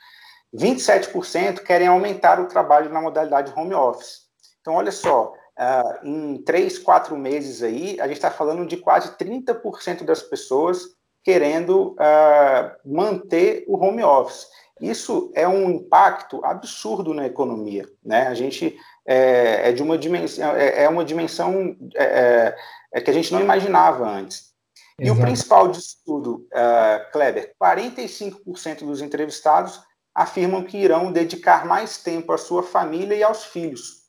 [0.54, 4.28] 27% querem aumentar o trabalho na modalidade home office.
[4.60, 9.16] Então, olha só, uh, em três, quatro meses aí, a gente está falando de quase
[9.16, 14.46] 30% das pessoas querendo uh, manter o home office.
[14.80, 18.28] Isso é um impacto absurdo na economia, né?
[18.28, 22.56] A gente é, é de uma dimensão, é, é uma dimensão é, é,
[22.92, 24.52] é, que a gente não imaginava antes.
[25.00, 25.00] Exato.
[25.00, 29.80] E o principal disso tudo, uh, Kleber, 45% dos entrevistados
[30.14, 34.08] afirmam que irão dedicar mais tempo à sua família e aos filhos.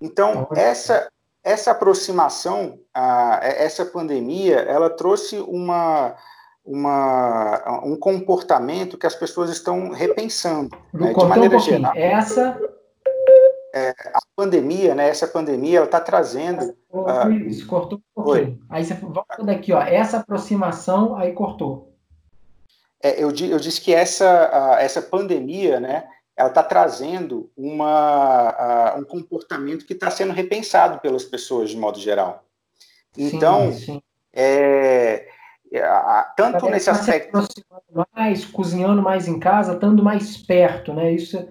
[0.00, 1.08] Então, essa
[1.44, 6.16] essa aproximação, uh, essa pandemia, ela trouxe uma
[6.64, 10.76] uma, um comportamento que as pessoas estão repensando.
[10.92, 11.12] Né?
[11.12, 11.92] De maneira um geral.
[11.94, 12.58] Essa.
[13.74, 15.08] É, a pandemia, né?
[15.08, 16.76] Essa pandemia, ela está trazendo.
[16.90, 18.60] uh, isso, cortou um pouquinho.
[18.68, 19.80] Aí você volta daqui, ó.
[19.80, 21.92] Essa aproximação, aí cortou.
[23.02, 26.06] É, eu, eu disse que essa, essa pandemia, né?
[26.36, 32.44] Ela está trazendo uma, um comportamento que está sendo repensado pelas pessoas de modo geral.
[33.16, 34.02] Então, sim, sim.
[34.32, 35.28] É,
[36.36, 37.46] tanto tá nesse aspecto.
[38.14, 41.12] mais, cozinhando mais em casa, estando mais perto, né?
[41.12, 41.46] Isso é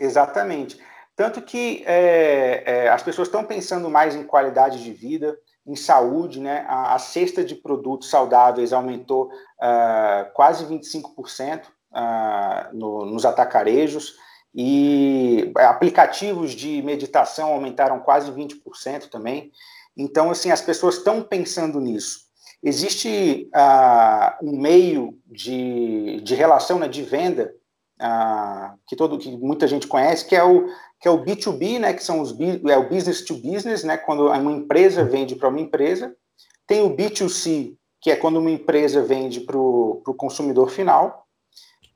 [0.00, 0.80] Exatamente.
[1.14, 6.40] Tanto que é, é, as pessoas estão pensando mais em qualidade de vida, em saúde,
[6.40, 6.64] né?
[6.66, 14.16] A, a cesta de produtos saudáveis aumentou uh, quase 25% uh, no, nos atacarejos
[14.54, 19.52] e aplicativos de meditação aumentaram quase 20% também.
[19.94, 22.29] Então, assim, as pessoas estão pensando nisso.
[22.62, 27.54] Existe uh, um meio de, de relação, né, de venda,
[28.00, 30.66] uh, que, todo, que muita gente conhece, que é o,
[31.00, 32.36] que é o B2B, né, que são os,
[32.68, 36.14] é o business to business, né, quando uma empresa vende para uma empresa.
[36.66, 41.26] Tem o B2C, que é quando uma empresa vende para o consumidor final.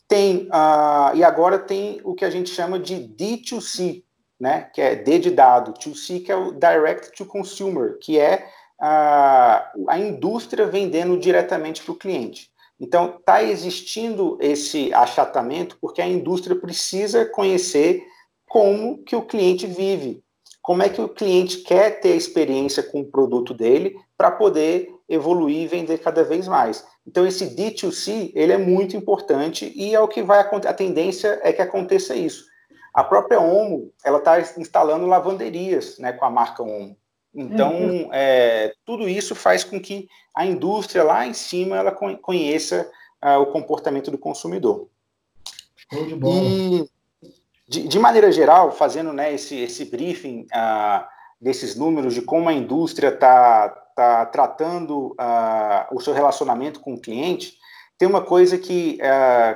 [0.09, 4.03] Tem, uh, e agora tem o que a gente chama de D2C,
[4.41, 8.49] né, que é D de dado, 2C, que é o Direct to Consumer, que é
[8.87, 12.51] a, a indústria vendendo diretamente para o cliente.
[12.79, 18.05] Então, está existindo esse achatamento porque a indústria precisa conhecer
[18.47, 20.23] como que o cliente vive,
[20.61, 24.91] como é que o cliente quer ter a experiência com o produto dele para poder
[25.09, 26.85] evoluir e vender cada vez mais.
[27.07, 31.55] Então, esse D2C, ele é muito importante e é o que vai a tendência é
[31.55, 32.45] que aconteça isso.
[32.93, 36.95] A própria Omo, ela está instalando lavanderias, né, com a marca Omo.
[37.35, 42.91] Então, é, tudo isso faz com que a indústria lá em cima ela conheça
[43.25, 44.89] uh, o comportamento do consumidor.
[45.91, 46.91] De e,
[47.69, 51.05] de, de, maneira geral, fazendo né, esse, esse briefing uh,
[51.41, 57.01] desses números de como a indústria está tá tratando uh, o seu relacionamento com o
[57.01, 57.57] cliente,
[57.97, 58.99] tem uma coisa que,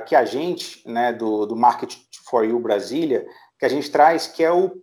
[0.07, 1.93] que a gente, né, do, do Market
[2.29, 3.27] for You Brasília,
[3.59, 4.81] que a gente traz, que é o,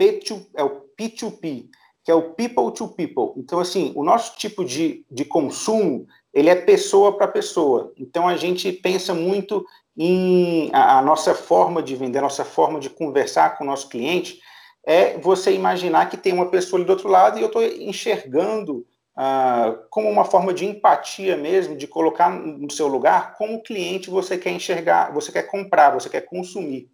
[0.00, 1.68] P2, é o P2P,
[2.04, 3.32] que é o people to people.
[3.36, 7.92] Então, assim, o nosso tipo de, de consumo, ele é pessoa para pessoa.
[7.96, 9.64] Então a gente pensa muito
[9.96, 13.88] em a, a, nossa forma de vender, a nossa forma de conversar com o nosso
[13.88, 14.40] cliente
[14.86, 18.84] é você imaginar que tem uma pessoa ali do outro lado e eu estou enxergando
[19.16, 24.36] ah, como uma forma de empatia mesmo, de colocar no seu lugar como cliente você
[24.36, 26.90] quer enxergar, você quer comprar, você quer consumir.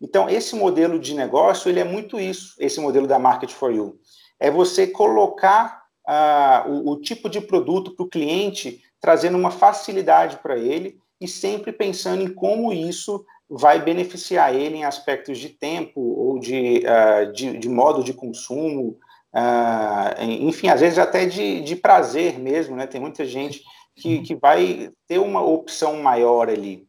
[0.00, 3.98] Então, esse modelo de negócio, ele é muito isso, esse modelo da Market for You.
[4.42, 10.36] É você colocar ah, o, o tipo de produto para o cliente, trazendo uma facilidade
[10.38, 16.00] para ele e sempre pensando em como isso vai beneficiar ele em aspectos de tempo
[16.00, 18.98] ou de, uh, de, de, modo de consumo,
[19.34, 22.86] uh, enfim, às vezes até de, de prazer mesmo, né?
[22.86, 23.62] Tem muita gente
[23.94, 26.88] que, que vai ter uma opção maior ali.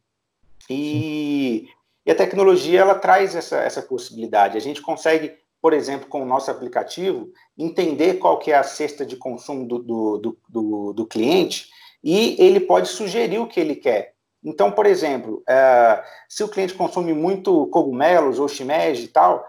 [0.70, 1.68] E,
[2.06, 4.56] e a tecnologia, ela traz essa, essa possibilidade.
[4.56, 9.02] A gente consegue, por exemplo, com o nosso aplicativo, entender qual que é a cesta
[9.02, 11.70] de consumo do, do, do, do, cliente
[12.04, 14.12] e ele pode sugerir o que ele quer.
[14.44, 19.42] Então, por exemplo, uh, se o cliente consome muito cogumelos ou shimeji e tal,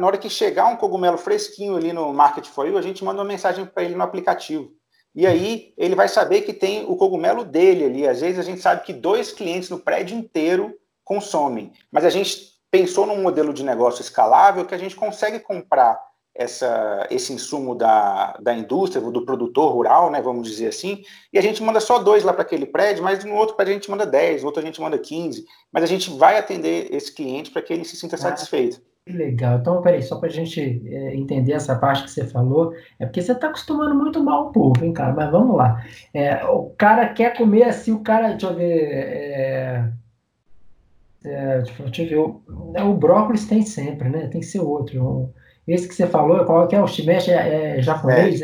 [0.00, 3.20] na hora que chegar um cogumelo fresquinho ali no Market for You, a gente manda
[3.20, 4.68] uma mensagem para ele no aplicativo.
[5.14, 8.08] E aí ele vai saber que tem o cogumelo dele ali.
[8.08, 12.51] Às vezes a gente sabe que dois clientes no prédio inteiro consomem, mas a gente
[12.72, 16.00] pensou num modelo de negócio escalável que a gente consegue comprar
[16.34, 21.42] essa, esse insumo da, da indústria, do produtor rural, né, vamos dizer assim, e a
[21.42, 24.06] gente manda só dois lá para aquele prédio, mas no outro prédio a gente manda
[24.06, 27.60] 10, no outro a gente manda 15, mas a gente vai atender esse cliente para
[27.60, 28.80] que ele se sinta ah, satisfeito.
[29.04, 29.58] Que legal.
[29.58, 33.20] Então, peraí, só para a gente é, entender essa parte que você falou, é porque
[33.20, 35.12] você está acostumando muito mal o povo, hein, cara?
[35.12, 35.84] Mas vamos lá.
[36.14, 38.80] É, o cara quer comer assim, o cara, deixa eu ver.
[38.80, 39.92] É,
[41.24, 42.18] é, deixa eu ver.
[42.18, 42.42] O,
[42.90, 44.28] o brócolis tem sempre, né?
[44.28, 45.02] Tem que ser outro.
[45.02, 45.32] Um,
[45.66, 47.30] esse que você falou, qual que é o shimeji?
[47.30, 48.42] É, é japonês?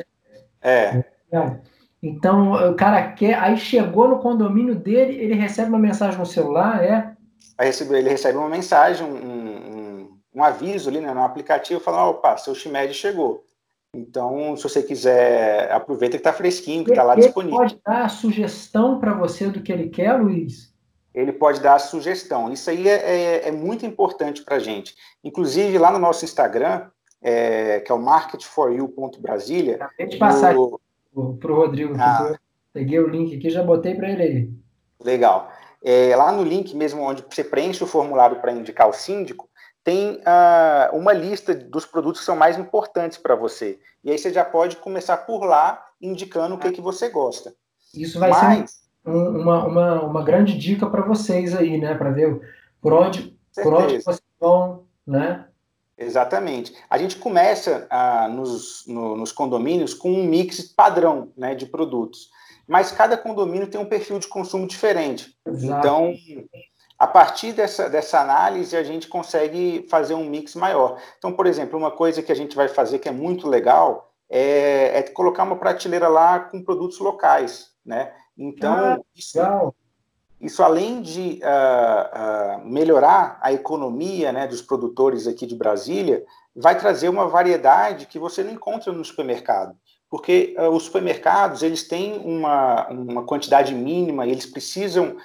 [0.62, 1.04] É.
[1.32, 1.56] é.
[2.02, 6.84] Então, o cara quer, aí chegou no condomínio dele, ele recebe uma mensagem no celular,
[6.84, 7.12] é?
[7.56, 12.36] Aí ele recebe uma mensagem, um, um, um aviso ali né, no aplicativo, falando, opa,
[12.36, 13.44] seu shimeji chegou.
[13.92, 17.60] Então, se você quiser, aproveita que está fresquinho, que está lá ele disponível.
[17.62, 20.67] Ele pode dar a sugestão para você do que ele quer, Luiz?
[21.18, 22.52] Ele pode dar a sugestão.
[22.52, 24.94] Isso aí é, é, é muito importante para a gente.
[25.24, 26.88] Inclusive, lá no nosso Instagram,
[27.20, 29.76] é, que é o marketforyou.brasilia.
[29.76, 30.80] Acabei de passar do...
[31.40, 31.96] para o Rodrigo.
[31.98, 32.38] Ah.
[32.72, 34.50] Peguei o link aqui já botei para ele aí.
[35.02, 35.50] Legal.
[35.82, 39.48] É, lá no link mesmo, onde você preenche o formulário para indicar o síndico,
[39.82, 43.80] tem ah, uma lista dos produtos que são mais importantes para você.
[44.04, 47.52] E aí você já pode começar por lá, indicando o que, que você gosta.
[47.92, 48.70] Isso vai Mas...
[48.70, 51.94] ser uma, uma, uma grande dica para vocês aí, né?
[51.94, 52.40] Para ver
[52.80, 55.46] por onde, por onde vocês vão, né?
[55.96, 56.74] Exatamente.
[56.88, 62.30] A gente começa ah, nos, no, nos condomínios com um mix padrão né, de produtos,
[62.68, 65.34] mas cada condomínio tem um perfil de consumo diferente.
[65.44, 65.78] Exato.
[65.78, 66.14] Então,
[66.96, 71.00] a partir dessa, dessa análise, a gente consegue fazer um mix maior.
[71.18, 74.98] Então, por exemplo, uma coisa que a gente vai fazer que é muito legal é,
[74.98, 77.72] é colocar uma prateleira lá com produtos locais.
[77.84, 78.12] Né?
[78.38, 79.74] Então, ah, isso,
[80.40, 86.24] isso além de uh, uh, melhorar a economia né, dos produtores aqui de Brasília,
[86.54, 89.76] vai trazer uma variedade que você não encontra no supermercado.
[90.08, 95.16] Porque uh, os supermercados eles têm uma, uma quantidade mínima, eles precisam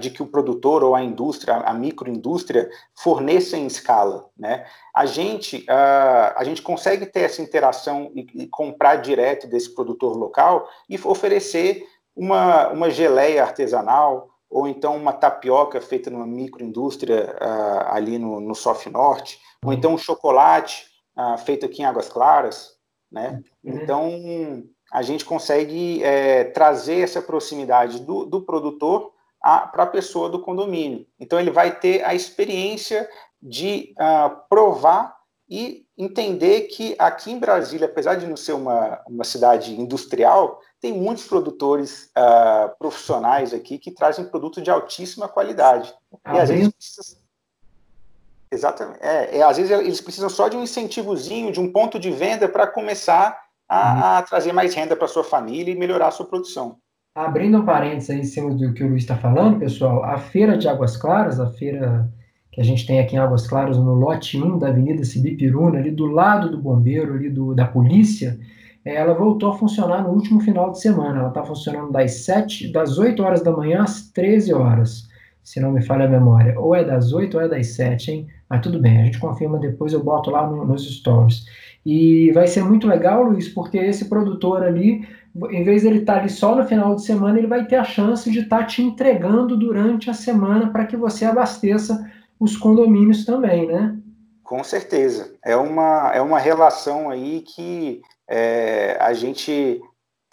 [0.00, 4.28] de que o produtor ou a indústria, a microindústria, forneça em escala.
[4.36, 4.66] Né?
[4.92, 10.68] A, gente, a gente consegue ter essa interação e, e comprar direto desse produtor local
[10.88, 18.18] e oferecer uma, uma geleia artesanal, ou então uma tapioca feita numa microindústria uh, ali
[18.18, 23.42] no, no Sof Norte, ou então um chocolate uh, feito aqui em Águas Claras, né?
[23.64, 23.74] Uhum.
[23.74, 30.42] Então, a gente consegue é, trazer essa proximidade do, do produtor para a pessoa do
[30.42, 31.06] condomínio.
[31.18, 33.08] Então, ele vai ter a experiência
[33.40, 35.16] de uh, provar
[35.48, 40.94] e entender que aqui em Brasília, apesar de não ser uma, uma cidade industrial, tem
[40.94, 45.92] muitos produtores uh, profissionais aqui que trazem produtos de altíssima qualidade.
[46.24, 47.20] Ah, e às vezes precisa...
[48.50, 48.98] Exatamente.
[49.00, 52.48] É, é, às vezes eles precisam só de um incentivozinho, de um ponto de venda
[52.48, 53.38] para começar
[53.68, 54.04] a, uhum.
[54.04, 56.76] a, trazer mais renda para sua família e melhorar a sua produção.
[57.14, 60.56] Abrindo um parênteses aí em cima do que o Luiz está falando, pessoal, a feira
[60.56, 62.10] de Águas Claras, a feira
[62.50, 65.90] que a gente tem aqui em Águas Claras, no lote 1 da Avenida Sibipiruna, ali
[65.90, 68.38] do lado do bombeiro, ali do, da polícia,
[68.84, 71.18] ela voltou a funcionar no último final de semana.
[71.18, 75.08] Ela está funcionando das 7, das 8 horas da manhã às 13 horas,
[75.42, 76.58] se não me falha a memória.
[76.58, 78.26] Ou é das 8 ou é das 7, hein?
[78.48, 81.44] Mas tudo bem, a gente confirma depois, eu boto lá no, nos stories.
[81.84, 85.06] E vai ser muito legal, Luiz, porque esse produtor ali,
[85.50, 87.76] em vez de ele estar tá ali só no final de semana, ele vai ter
[87.76, 92.56] a chance de estar tá te entregando durante a semana para que você abasteça os
[92.56, 93.96] condomínios também, né?
[94.42, 95.32] Com certeza.
[95.44, 98.00] É uma, é uma relação aí que
[98.30, 99.82] é, a gente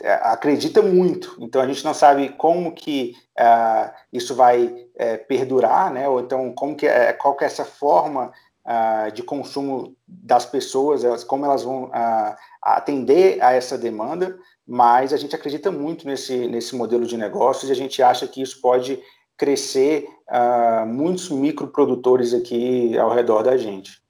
[0.03, 1.35] é, acredita muito.
[1.39, 6.07] Então a gente não sabe como que uh, isso vai é, perdurar, né?
[6.07, 8.31] Ou então como que qual que é essa forma
[8.63, 14.37] uh, de consumo das pessoas, elas, como elas vão uh, atender a essa demanda.
[14.67, 18.41] Mas a gente acredita muito nesse nesse modelo de negócios e a gente acha que
[18.41, 19.01] isso pode
[19.37, 20.07] crescer
[20.87, 24.01] muitos microprodutores aqui ao redor da gente.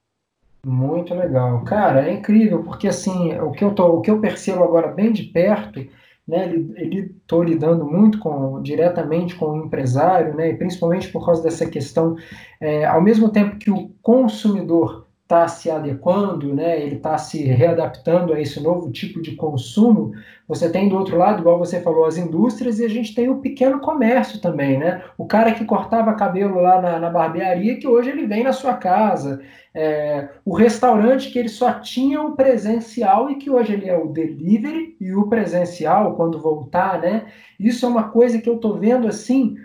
[0.70, 1.64] Muito legal.
[1.64, 5.14] Cara, é incrível, porque assim, o que eu, tô, o que eu percebo agora bem
[5.14, 5.80] de perto,
[6.28, 11.66] né, ele estou lidando muito com, diretamente com o empresário, né, principalmente por causa dessa
[11.70, 12.18] questão,
[12.60, 18.32] é, ao mesmo tempo que o consumidor está se adequando, né, ele está se readaptando
[18.32, 20.14] a esse novo tipo de consumo,
[20.48, 23.40] você tem do outro lado, igual você falou, as indústrias e a gente tem o
[23.40, 25.04] pequeno comércio também, né?
[25.18, 28.76] O cara que cortava cabelo lá na, na barbearia, que hoje ele vem na sua
[28.76, 29.42] casa.
[29.76, 34.08] É, o restaurante que ele só tinha o presencial e que hoje ele é o
[34.08, 37.26] delivery e o presencial quando voltar, né?
[37.60, 39.58] Isso é uma coisa que eu tô vendo assim.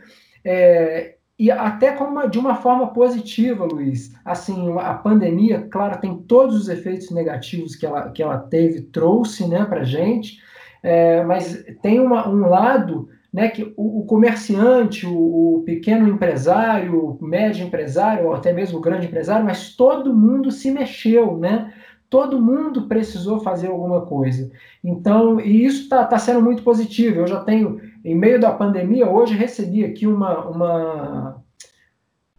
[0.44, 4.14] É, e até uma, de uma forma positiva, Luiz.
[4.24, 9.49] Assim, a pandemia, claro, tem todos os efeitos negativos que ela, que ela teve, trouxe
[9.49, 10.39] né, para a gente,
[10.83, 17.16] é, mas tem uma, um lado né, que o, o comerciante, o, o, pequeno empresário,
[17.20, 21.72] o médio empresário, ou até mesmo o grande empresário, mas todo mundo se mexeu, né?
[22.12, 24.52] Todo mundo precisou fazer alguma coisa.
[24.84, 27.20] Então, e isso está tá sendo muito positivo.
[27.20, 31.42] Eu já tenho, em meio da pandemia, hoje recebi aqui uma, uma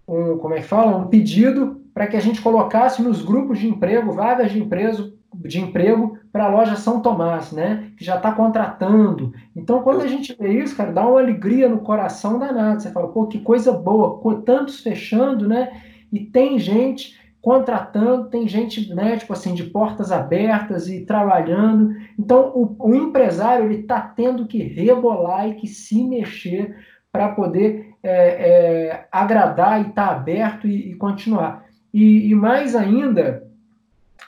[0.07, 3.67] um, como é que fala, um pedido para que a gente colocasse nos grupos de
[3.67, 7.91] emprego, vagas de emprego, de emprego para a loja São Tomás, né?
[7.97, 9.33] Que já está contratando.
[9.55, 12.79] Então, quando a gente vê isso, cara, dá uma alegria no coração danado.
[12.79, 15.81] Você fala, pô, que coisa boa, tantos fechando, né?
[16.11, 21.93] E tem gente contratando, tem gente, né, tipo assim, de portas abertas e trabalhando.
[22.17, 26.73] Então, o, o empresário ele está tendo que rebolar e que se mexer
[27.11, 31.65] para poder é, é, agradar e estar tá aberto e, e continuar.
[31.93, 33.45] E, e, mais ainda,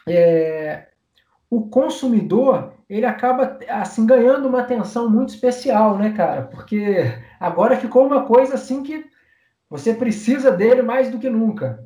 [0.06, 0.88] é,
[1.50, 6.42] o consumidor ele acaba assim ganhando uma atenção muito especial, né, cara?
[6.42, 9.06] Porque agora ficou uma coisa assim que
[9.70, 11.82] você precisa dele mais do que nunca.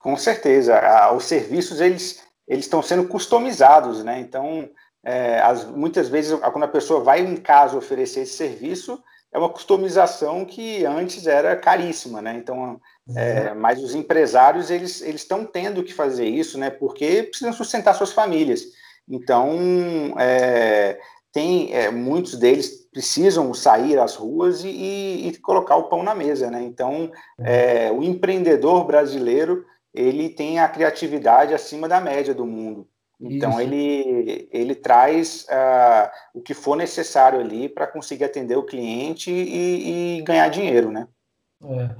[0.00, 0.80] Com certeza,
[1.14, 4.18] os serviços eles eles estão sendo customizados, né?
[4.18, 4.68] Então,
[5.04, 9.00] é, as, muitas vezes quando a pessoa vai em casa oferecer esse serviço,
[9.32, 12.34] é uma customização que antes era caríssima, né?
[12.36, 12.80] Então,
[13.14, 13.60] é, uhum.
[13.60, 16.70] mas os empresários eles eles estão tendo que fazer isso, né?
[16.70, 18.62] Porque precisam sustentar suas famílias.
[19.08, 20.98] Então, é,
[21.32, 26.14] tem é, muitos deles precisam sair às ruas e, e, e, colocar o pão na
[26.14, 26.62] mesa, né?
[26.62, 32.86] Então, é, o empreendedor brasileiro ele tem a criatividade acima da média do mundo.
[33.20, 39.30] Então ele ele traz uh, o que for necessário ali para conseguir atender o cliente
[39.30, 41.06] e, e ganhar dinheiro, né?
[41.62, 41.90] É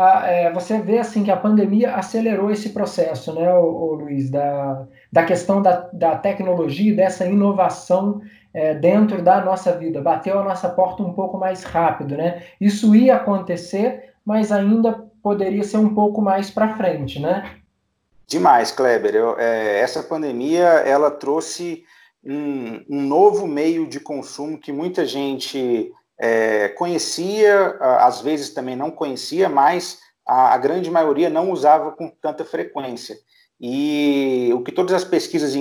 [0.00, 4.30] a, é, você vê assim que a pandemia acelerou esse processo, né, o, o Luiz,
[4.30, 8.20] da, da questão da, da tecnologia, dessa inovação
[8.52, 12.42] é, dentro da nossa vida, bateu a nossa porta um pouco mais rápido, né?
[12.60, 17.56] Isso ia acontecer, mas ainda poderia ser um pouco mais para frente, né?
[18.26, 19.14] Demais, Kleber.
[19.14, 21.84] Eu, é, essa pandemia ela trouxe
[22.24, 28.90] um, um novo meio de consumo que muita gente é, conhecia, às vezes também não
[28.90, 33.16] conhecia, mas a, a, grande maioria não usava com tanta frequência.
[33.60, 35.54] E o que todas as pesquisas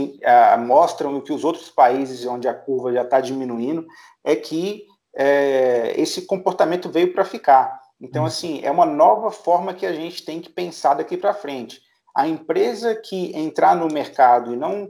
[0.60, 3.86] mostram, e o que os outros países onde a curva já está diminuindo,
[4.24, 4.84] é que
[5.16, 7.80] é, esse comportamento veio para ficar.
[8.02, 11.82] Então, assim, é uma nova forma que a gente tem que pensar daqui para frente.
[12.16, 14.90] A empresa que entrar no mercado e não,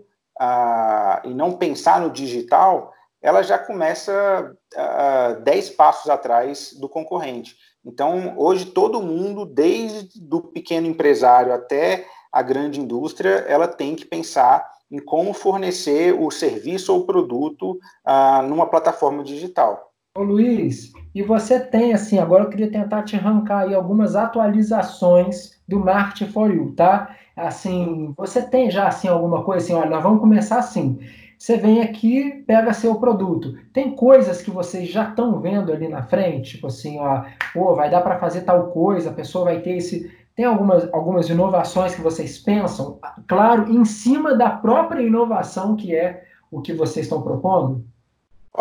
[1.23, 7.55] e não pensar no digital, ela já começa uh, 10 passos atrás do concorrente.
[7.83, 14.05] Então, hoje, todo mundo, desde do pequeno empresário até a grande indústria, ela tem que
[14.05, 19.91] pensar em como fornecer o serviço ou produto uh, numa plataforma digital.
[20.17, 25.59] Ô Luiz, e você tem, assim, agora eu queria tentar te arrancar aí algumas atualizações
[25.67, 27.15] do Marketing for You, tá?
[27.35, 30.99] Assim, você tem já, assim, alguma coisa assim, olha, nós vamos começar assim,
[31.37, 33.57] você vem aqui, pega seu produto.
[33.73, 37.89] Tem coisas que vocês já estão vendo ali na frente, tipo assim, ó, pô, vai
[37.89, 42.01] dar para fazer tal coisa, a pessoa vai ter esse Tem algumas, algumas inovações que
[42.01, 47.85] vocês pensam, claro, em cima da própria inovação que é o que vocês estão propondo?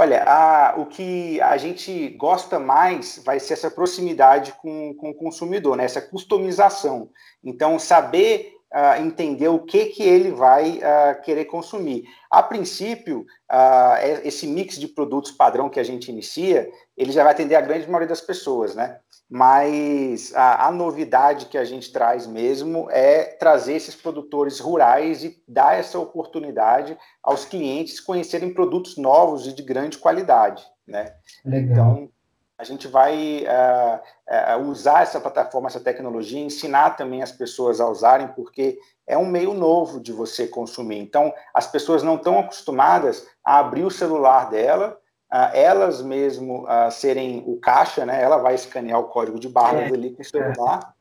[0.01, 5.14] Olha, a, o que a gente gosta mais vai ser essa proximidade com, com o
[5.14, 5.84] consumidor, né?
[5.84, 7.11] essa customização.
[7.42, 12.05] Então, saber uh, entender o que, que ele vai uh, querer consumir.
[12.30, 17.32] A princípio, uh, esse mix de produtos padrão que a gente inicia, ele já vai
[17.32, 19.01] atender a grande maioria das pessoas, né?
[19.31, 25.43] Mas a, a novidade que a gente traz mesmo é trazer esses produtores rurais e
[25.47, 31.12] dar essa oportunidade aos clientes conhecerem produtos novos e de grande qualidade, né?
[31.45, 31.93] Legal.
[31.93, 32.11] Então,
[32.59, 37.89] a gente vai uh, uh, usar essa plataforma, essa tecnologia, ensinar também as pessoas a
[37.89, 40.99] usarem, porque é um meio novo de você consumir.
[40.99, 44.99] Então, as pessoas não estão acostumadas a abrir o celular dela,
[45.33, 48.22] uh, elas mesmo serem o caixa, né?
[48.22, 49.95] Ela vai escanear o código de barras é.
[49.95, 50.95] ali com o celular.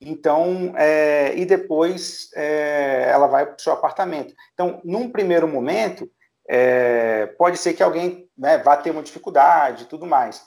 [0.00, 4.34] Então, é, e depois é, ela vai para o seu apartamento.
[4.52, 6.10] Então, num primeiro momento,
[6.46, 10.44] é, pode ser que alguém né, vá ter uma dificuldade e tudo mais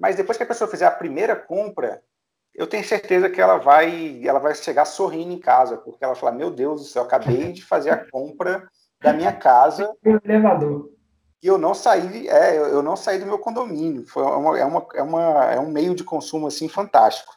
[0.00, 2.02] mas depois que a pessoa fizer a primeira compra,
[2.54, 6.32] eu tenho certeza que ela vai, ela vai chegar sorrindo em casa, porque ela fala:
[6.32, 8.66] Meu Deus do céu, acabei de fazer a compra
[8.98, 9.94] da minha casa.
[10.02, 10.90] elevador.
[11.42, 14.06] E eu não saí, é, eu não saí do meu condomínio.
[14.06, 17.32] Foi uma, é, uma, é, uma, é um meio de consumo assim fantástico.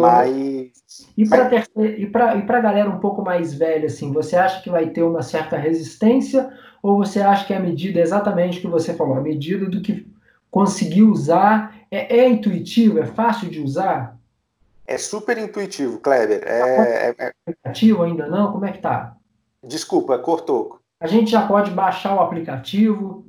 [0.00, 0.72] Mas.
[1.16, 1.68] E para mas...
[1.76, 5.22] e para a galera um pouco mais velha, assim, você acha que vai ter uma
[5.22, 6.52] certa resistência?
[6.82, 10.06] Ou você acha que é a medida exatamente que você falou, a medida do que
[10.50, 12.98] conseguiu usar é, é, intuitivo?
[12.98, 14.16] É fácil de usar?
[14.86, 16.42] É super intuitivo, Kleber.
[16.46, 18.52] É, é, é, ainda não?
[18.52, 19.16] Como é que tá?
[19.62, 20.80] Desculpa, cortou.
[21.00, 23.24] A gente já pode baixar o aplicativo.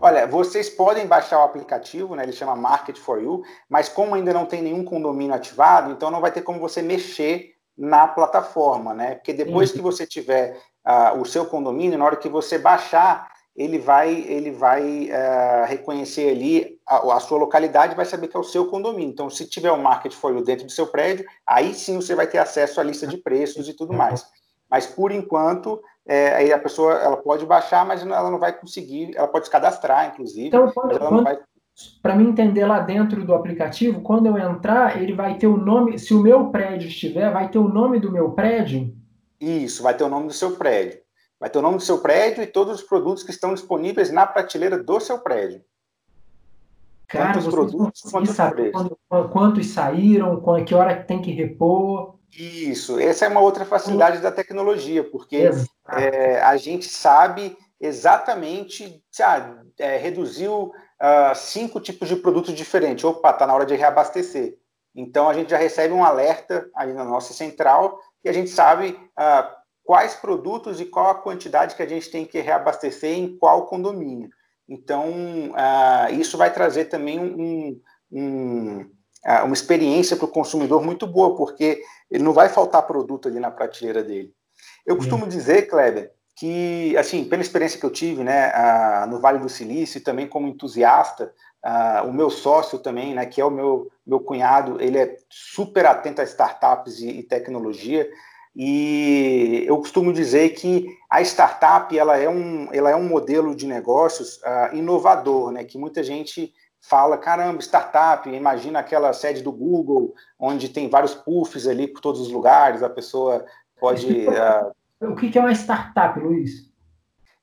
[0.00, 2.24] Olha, vocês podem baixar o aplicativo, né?
[2.24, 6.20] Ele chama Market for You, mas como ainda não tem nenhum condomínio ativado, então não
[6.20, 9.14] vai ter como você mexer na plataforma, né?
[9.14, 9.76] Porque depois Sim.
[9.76, 14.50] que você tiver uh, o seu condomínio, na hora que você baixar, ele vai, ele
[14.50, 19.10] vai uh, reconhecer ali a, a, sua localidade, vai saber que é o seu condomínio.
[19.10, 22.26] Então, se tiver um market for you dentro do seu prédio, aí sim você vai
[22.26, 24.26] ter acesso à lista de preços e tudo mais.
[24.74, 29.16] Mas por enquanto, é, aí a pessoa ela pode baixar, mas ela não vai conseguir,
[29.16, 30.48] ela pode se cadastrar, inclusive.
[30.48, 30.68] Então,
[31.22, 31.38] vai...
[32.02, 35.96] para mim entender lá dentro do aplicativo, quando eu entrar, ele vai ter o nome,
[35.96, 38.92] se o meu prédio estiver, vai ter o nome do meu prédio?
[39.40, 40.98] Isso, vai ter o nome do seu prédio.
[41.38, 44.26] Vai ter o nome do seu prédio e todos os produtos que estão disponíveis na
[44.26, 45.60] prateleira do seu prédio.
[47.06, 48.98] Cara, quantos produtos, quando,
[49.30, 52.16] quantos saíram, que hora tem que repor.
[52.36, 55.50] Isso, essa é uma outra facilidade da tecnologia, porque
[55.92, 63.04] é, a gente sabe exatamente, ah, é, reduziu uh, cinco tipos de produtos diferentes.
[63.04, 64.58] Opa, está na hora de reabastecer.
[64.94, 68.98] Então a gente já recebe um alerta aí na nossa central e a gente sabe
[69.18, 69.48] uh,
[69.84, 74.30] quais produtos e qual a quantidade que a gente tem que reabastecer em qual condomínio.
[74.66, 75.52] Então,
[76.10, 77.78] isso vai trazer também um,
[78.10, 78.90] um,
[79.44, 81.82] uma experiência para o consumidor muito boa, porque
[82.14, 84.32] ele não vai faltar produto ali na prateleira dele.
[84.86, 88.52] Eu costumo dizer, Kleber, que, assim, pela experiência que eu tive, né,
[89.08, 91.32] no Vale do Silício, e também como entusiasta,
[92.06, 96.20] o meu sócio também, né, que é o meu, meu cunhado, ele é super atento
[96.20, 98.08] a startups e, e tecnologia,
[98.54, 103.66] e eu costumo dizer que a startup ela é um, ela é um modelo de
[103.66, 105.64] negócios uh, inovador, né?
[105.64, 106.54] Que muita gente
[106.88, 112.20] fala, caramba, startup, imagina aquela sede do Google, onde tem vários puffs ali por todos
[112.20, 113.44] os lugares, a pessoa
[113.78, 114.26] pode.
[114.26, 114.72] Uh...
[115.00, 116.72] O que é uma startup, Luiz?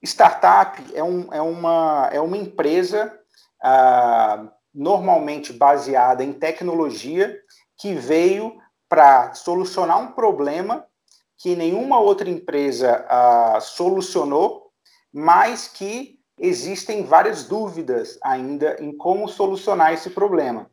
[0.03, 3.13] Startup é, um, é, uma, é uma empresa
[3.63, 7.37] uh, normalmente baseada em tecnologia
[7.77, 8.57] que veio
[8.89, 10.87] para solucionar um problema
[11.37, 14.71] que nenhuma outra empresa ah, solucionou,
[15.11, 20.69] mas que existem várias dúvidas ainda em como solucionar esse problema.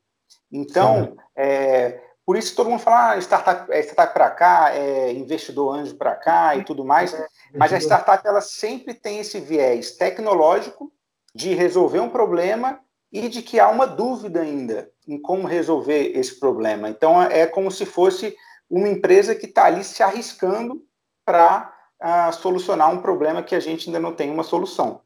[0.50, 5.76] Então, é, por isso todo mundo fala, ah, startup, é startup para cá, é investidor
[5.76, 9.92] anjo para cá e tudo mais, é, mas a startup ela sempre tem esse viés
[9.92, 10.90] tecnológico
[11.34, 12.80] de resolver um problema
[13.12, 16.88] e de que há uma dúvida ainda em como resolver esse problema.
[16.88, 18.34] Então, é como se fosse
[18.68, 20.82] uma empresa que está ali se arriscando
[21.24, 25.00] para uh, ah, solucionar um problema que a gente ainda não tem uma solução.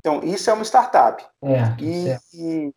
[0.00, 1.24] Então, isso é uma startup.
[1.42, 2.74] É, e, e,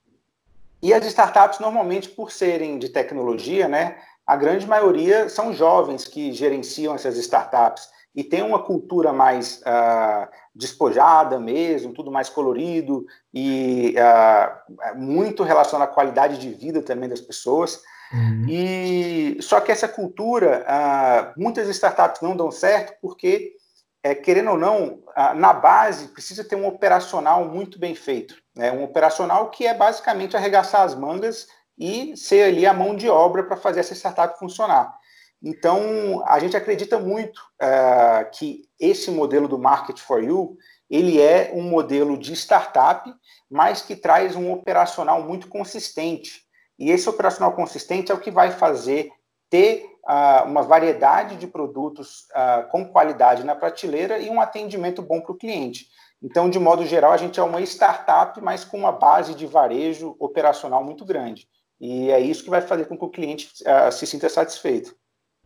[0.81, 3.97] e, as startups, normalmente, por serem de tecnologia, né,
[4.27, 10.27] a grande maioria são jovens que gerenciam essas startups e tem uma cultura mais uh,
[10.53, 17.21] despojada mesmo, tudo mais colorido e uh, muito relacionado à qualidade de vida também das
[17.21, 17.81] pessoas.
[18.13, 18.45] Uhum.
[18.47, 23.55] E só que essa cultura, ah, muitas startups não dão certo porque,
[24.03, 25.01] é, querendo ou não,
[25.35, 28.71] na base precisa ter um operacional muito bem feito, né?
[28.71, 31.47] Um operacional que é basicamente arregaçar as mangas
[31.77, 34.93] e ser ali a mão de obra para fazer essa startup funcionar.
[35.41, 40.57] Então, a gente acredita muito uh, que esse modelo do Market for You,
[40.89, 43.13] ele é um modelo de startup,
[43.49, 46.43] mas que traz um operacional muito consistente.
[46.79, 49.11] E esse operacional consistente é o que vai fazer
[49.49, 55.21] ter uh, uma variedade de produtos uh, com qualidade na prateleira e um atendimento bom
[55.21, 55.87] para o cliente.
[56.21, 60.15] Então, de modo geral, a gente é uma startup, mas com uma base de varejo
[60.19, 61.47] operacional muito grande.
[61.81, 63.49] E é isso que vai fazer com que o cliente
[63.91, 64.95] se sinta satisfeito.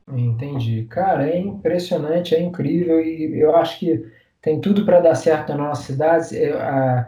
[0.07, 0.85] Entendi.
[0.85, 4.05] Cara, é impressionante, é incrível e eu acho que
[4.41, 6.37] tem tudo para dar certo na nossa cidade.
[6.37, 7.07] É, a,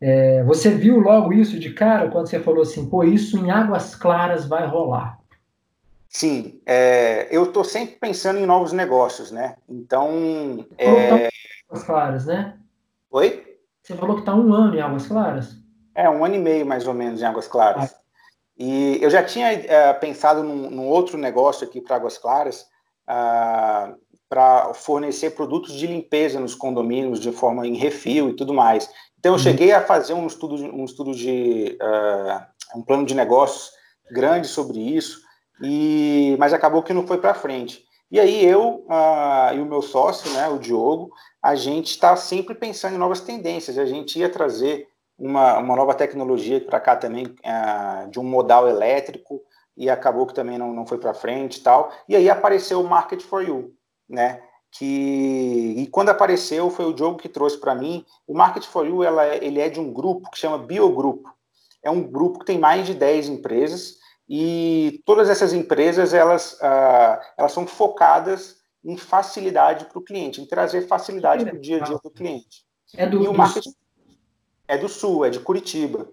[0.00, 3.94] é, você viu logo isso de cara quando você falou assim, pô, isso em Águas
[3.96, 5.15] Claras vai rolar.
[6.08, 9.56] Sim, é, eu estou sempre pensando em novos negócios, né?
[9.68, 10.66] Então.
[10.78, 11.28] É...
[11.68, 12.56] Águas Claras, né?
[13.10, 13.58] Oi?
[13.82, 15.56] Você falou que está um ano em Águas Claras?
[15.94, 17.92] É, um ano e meio mais ou menos em Águas Claras.
[17.92, 18.00] Ah,
[18.58, 22.66] e eu já tinha é, pensado num, num, outro negócio aqui para Águas Claras,
[23.06, 23.94] ah,
[24.28, 28.90] para fornecer produtos de limpeza nos condomínios de forma em refil e tudo mais.
[29.18, 29.42] Então eu uhum.
[29.42, 33.70] cheguei a fazer um estudo, um estudo de uh, um plano de negócios
[34.10, 35.20] grande sobre isso,
[35.62, 37.84] e mas acabou que não foi para frente.
[38.10, 41.10] E aí eu uh, e o meu sócio, né, o Diogo,
[41.42, 43.78] a gente está sempre pensando em novas tendências.
[43.78, 44.86] A gente ia trazer
[45.18, 49.42] uma, uma nova tecnologia para cá também, uh, de um modal elétrico,
[49.76, 51.90] e acabou que também não, não foi para frente e tal.
[52.08, 53.74] E aí apareceu o Market for You,
[54.08, 54.42] né?
[54.70, 58.04] Que, e quando apareceu, foi o Diogo que trouxe para mim.
[58.26, 61.30] O Market for You ela, é, ele é de um grupo que chama Biogrupo.
[61.82, 63.96] É um grupo que tem mais de 10 empresas,
[64.28, 70.46] e todas essas empresas elas, uh, elas são focadas em facilidade para o cliente, em
[70.46, 72.64] trazer facilidade para o dia a dia do cliente.
[72.96, 73.74] É do, e o marketing,
[74.68, 76.08] é do Sul, é de Curitiba.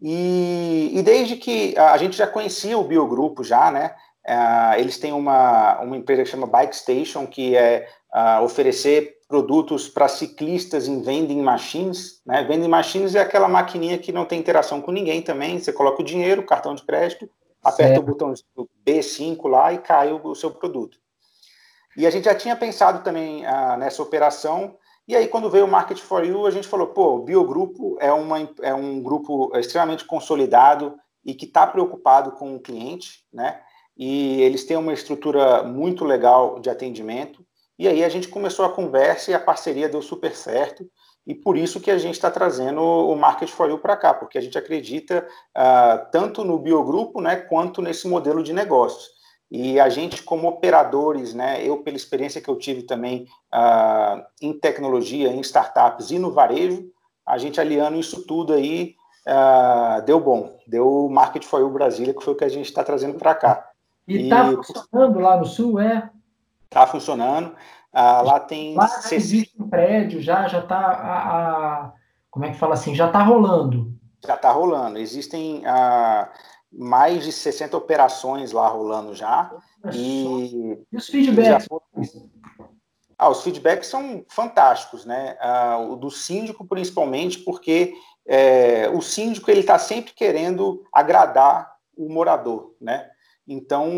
[0.00, 3.94] E, e desde que a gente já conhecia o Biogrupo já, né?
[4.26, 9.88] Uh, eles têm uma, uma empresa que chama Bike Station, que é uh, oferecer produtos
[9.88, 12.20] para ciclistas em vending machines.
[12.26, 12.42] Né?
[12.44, 15.58] Vending machines é aquela maquininha que não tem interação com ninguém também.
[15.58, 17.30] Você coloca o dinheiro, o cartão de crédito,
[17.62, 18.00] aperta certo.
[18.00, 18.34] o botão
[18.86, 20.98] B5 lá e cai o, o, seu produto.
[21.96, 24.76] E a gente já tinha pensado também uh, nessa operação
[25.10, 28.12] e aí, quando veio o Market for You, a gente falou, pô, o Biogrupo é,
[28.12, 33.60] uma, é um grupo extremamente consolidado e que está preocupado com o cliente, né?
[33.96, 37.44] E eles têm uma estrutura muito legal de atendimento.
[37.76, 40.88] E aí a gente começou a conversa e a parceria deu super certo.
[41.30, 44.36] E por isso que a gente está trazendo o Market for You para cá, porque
[44.36, 45.24] a gente acredita
[45.56, 49.10] uh, tanto no Biogrupo, né, quanto nesse modelo de negócios.
[49.48, 54.52] E a gente, como operadores, né, eu, pela experiência que eu tive também uh, em
[54.58, 56.90] tecnologia, em startups e no varejo,
[57.24, 58.96] a gente aliando isso tudo aí,
[59.28, 60.58] uh, deu bom.
[60.66, 63.36] Deu o Market for You Brasília, que foi o que a gente está trazendo para
[63.36, 63.70] cá.
[64.08, 66.10] E está funcionando lá no Sul, é?
[66.64, 67.54] Está funcionando.
[67.92, 68.74] Uh, lá tem.
[68.74, 70.78] Lá existe um prédio, já já está.
[70.78, 71.92] A, a,
[72.30, 72.94] como é que fala assim?
[72.94, 73.92] Já está rolando.
[74.24, 74.98] Já está rolando.
[74.98, 75.58] Existem.
[75.60, 76.28] Uh,
[76.72, 79.50] mais de 60 operações lá rolando já.
[79.92, 81.66] E, e os feedbacks?
[83.18, 85.36] Ah, os feedbacks são fantásticos, né?
[85.40, 87.94] Ah, o do síndico, principalmente, porque
[88.26, 93.10] é, o síndico ele está sempre querendo agradar o morador, né?
[93.46, 93.90] Então,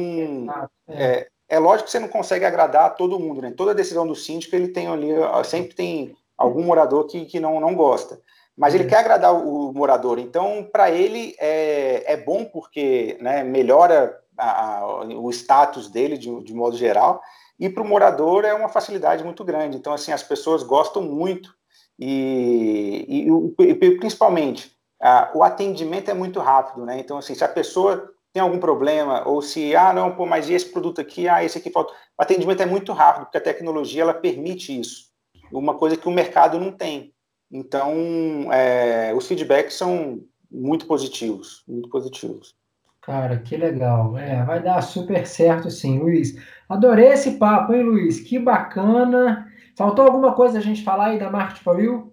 [0.88, 1.18] é.
[1.18, 3.53] É, é, lógico que você não consegue agradar todo mundo, né?
[3.57, 5.09] Toda decisão do síndico ele tem ali,
[5.44, 8.20] sempre tem algum morador que, que não, não gosta
[8.57, 8.86] mas ele é.
[8.86, 10.18] quer agradar o morador.
[10.18, 16.42] Então, para ele é, é bom porque né, melhora a, a, o status dele de,
[16.42, 17.20] de modo geral.
[17.59, 19.76] E para o morador é uma facilidade muito grande.
[19.76, 21.55] Então, assim, as pessoas gostam muito
[21.98, 23.26] e,
[23.59, 26.98] e, e principalmente a, o atendimento é muito rápido, né?
[26.98, 30.66] Então, assim, se a pessoa tem algum problema ou se ah não, pô, mas esse
[30.66, 34.14] produto aqui, ah, esse aqui falta, o atendimento é muito rápido porque a tecnologia ela
[34.14, 35.12] permite isso.
[35.53, 37.12] Uma coisa que o mercado não tem.
[37.51, 42.55] Então, é, os feedbacks são muito positivos, muito positivos.
[43.03, 44.16] Cara, que legal.
[44.16, 46.35] É, vai dar super certo sim, Luiz.
[46.68, 48.20] Adorei esse papo, hein, Luiz?
[48.20, 49.47] Que bacana.
[49.76, 52.12] Faltou alguma coisa a gente falar aí da Market for You?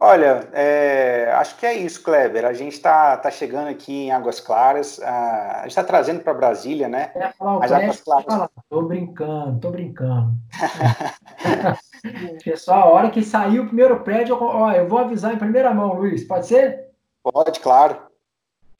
[0.00, 2.44] Olha, é, acho que é isso, Kleber.
[2.44, 5.00] A gente está tá chegando aqui em Águas Claras.
[5.00, 7.10] A, gente está trazendo para Brasília, né?
[7.16, 8.48] É, falar As Águas Claras.
[8.70, 10.34] Tô brincando, tô brincando.
[12.44, 15.94] Pessoal, a hora que sair o primeiro prédio, ó, eu vou avisar em primeira mão,
[15.94, 16.22] Luiz.
[16.22, 16.90] Pode ser?
[17.22, 18.00] Pode, claro.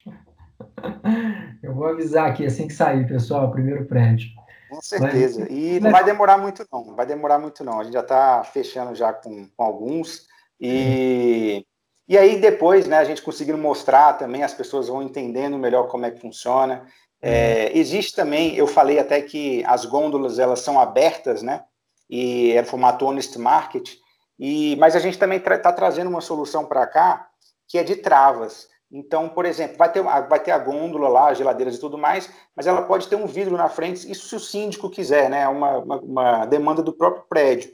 [1.61, 4.31] Eu vou avisar aqui assim que sair, pessoal, primeiro prédio.
[4.71, 5.41] Com certeza.
[5.41, 5.51] Mas...
[5.51, 6.85] E não vai demorar muito, não.
[6.85, 7.81] Não vai demorar muito, não.
[7.81, 10.29] A gente já está fechando já com, com alguns.
[10.61, 11.65] E,
[12.09, 16.07] e aí, depois, né, a gente conseguindo mostrar também, as pessoas vão entendendo melhor como
[16.07, 16.87] é que funciona.
[17.21, 21.65] É, existe também, eu falei até que as gôndolas elas são abertas, né?
[22.09, 23.97] E é formato honest market.
[24.39, 27.29] E, mas a gente também está tra trazendo uma solução para cá
[27.67, 28.69] que é de travas.
[28.91, 32.67] Então, por exemplo, vai ter, vai ter a gôndola lá, geladeiras e tudo mais, mas
[32.67, 35.47] ela pode ter um vidro na frente, isso se o síndico quiser, né?
[35.47, 37.71] Uma, uma, uma demanda do próprio prédio.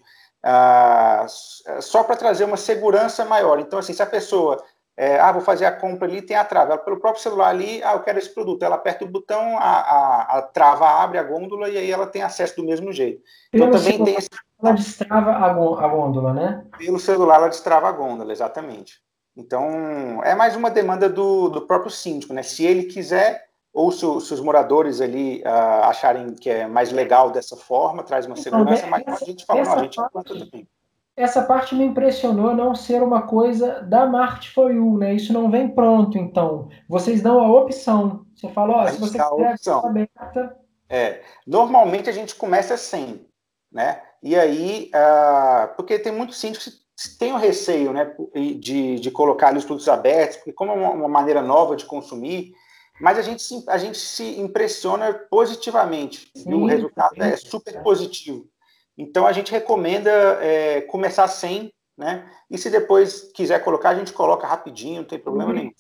[0.47, 1.25] Ah,
[1.81, 3.59] só para trazer uma segurança maior.
[3.59, 4.63] Então, assim, se a pessoa
[4.97, 6.75] é, ah, vou fazer a compra ali, tem a trava.
[6.75, 8.63] Ela, pelo próprio celular ali, ah, eu quero esse produto.
[8.63, 12.23] Ela aperta o botão, a, a, a trava abre a gôndola e aí ela tem
[12.23, 13.23] acesso do mesmo jeito.
[13.53, 14.29] Então pelo também tem esse...
[14.63, 16.65] Ela destrava a, gôndola, né?
[16.79, 19.03] Pelo celular ela destrava a gôndola, exatamente.
[19.37, 22.43] Então, é mais uma demanda do, do próprio síndico, né?
[22.43, 27.31] Se ele quiser, ou se, se os moradores ali uh, acharem que é mais legal
[27.31, 30.69] dessa forma, traz uma então, segurança, mas a gente fala, não, a gente parte.
[31.17, 35.15] Essa parte me impressionou não ser uma coisa da Market for You, né?
[35.15, 36.69] Isso não vem pronto, então.
[36.89, 38.27] Vocês dão a opção.
[38.35, 39.87] Você fala, ó, se você quiser a opção.
[39.87, 40.57] aberta...
[40.89, 43.27] É, normalmente a gente começa sem,
[43.73, 44.03] né?
[44.23, 46.85] E aí, uh, porque tem muitos síndicos
[47.19, 48.15] tem o receio né,
[48.61, 51.85] de, de colocar ali os produtos abertos, porque como é uma, uma maneira nova de
[51.85, 52.55] consumir,
[53.01, 57.21] mas a gente se, a gente se impressiona positivamente, sim, e o resultado sim.
[57.21, 58.47] é super positivo.
[58.97, 62.29] Então a gente recomenda é, começar sem, né?
[62.51, 65.73] E se depois quiser colocar, a gente coloca rapidinho, não tem problema nenhum.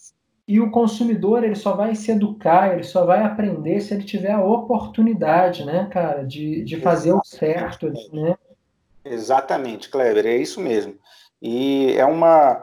[0.47, 4.33] E o consumidor ele só vai se educar, ele só vai aprender se ele tiver
[4.33, 7.35] a oportunidade, né, cara, de, de fazer Exatamente.
[7.35, 8.37] o certo, né?
[9.05, 10.97] Exatamente, Kleber, é isso mesmo.
[11.41, 12.62] E é uma.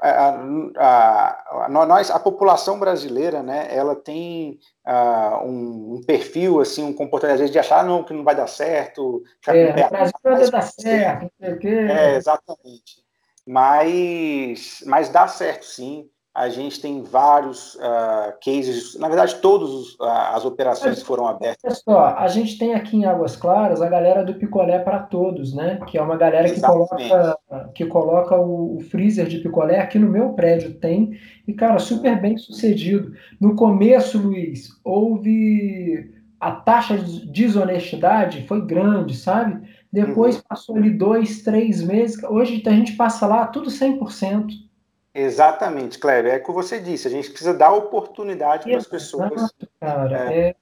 [0.00, 0.40] A,
[0.78, 6.92] a, a, nós, a população brasileira, né, ela tem uh, um, um, perfil, assim, um
[6.92, 9.22] comportamento, às vezes, de achar, ah, não, que não vai dar certo.
[9.46, 11.68] É, o Brasil vai dar certo, não sei o quê.
[11.68, 13.02] É, exatamente.
[13.46, 16.08] Mas, mas dá certo, sim
[16.38, 21.82] a gente tem vários uh, cases, na verdade, todas uh, as operações foram abertas.
[21.82, 25.80] Só, a gente tem aqui em Águas Claras a galera do picolé para todos, né?
[25.88, 27.38] Que é uma galera que coloca,
[27.74, 32.20] que coloca o, o, freezer de picolé aqui no meu prédio tem, e, cara, super
[32.20, 33.12] bem sucedido.
[33.40, 39.60] No começo, Luiz, houve a taxa de desonestidade foi grande, sabe?
[39.92, 40.42] Depois uhum.
[40.48, 42.22] passou ali dois, três meses.
[42.22, 44.67] Hoje a gente passa lá tudo 100%.
[45.14, 46.34] Exatamente, Cléber.
[46.34, 47.08] É o que você disse.
[47.08, 50.56] A gente precisa dar oportunidade para as pessoas cara, é, é...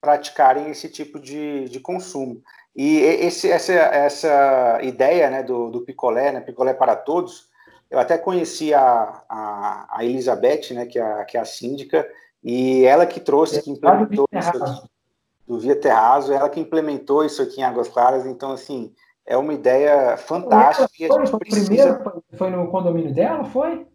[0.00, 2.42] praticarem esse tipo de, de consumo.
[2.74, 7.48] E esse, essa, essa ideia né, do, do picolé, né, picolé para todos,
[7.90, 12.06] eu até conheci a, a, a Elizabeth, né, que, é a, que é a síndica,
[12.44, 14.88] e ela que trouxe, que implementou isso aqui,
[15.48, 18.92] do Via Terrazo, ela que implementou isso aqui em Águas Claras, então, assim,
[19.26, 21.08] é uma ideia fantástica.
[21.08, 21.66] Foi, foi, precisa...
[21.66, 23.86] primeiro, foi no condomínio dela, foi?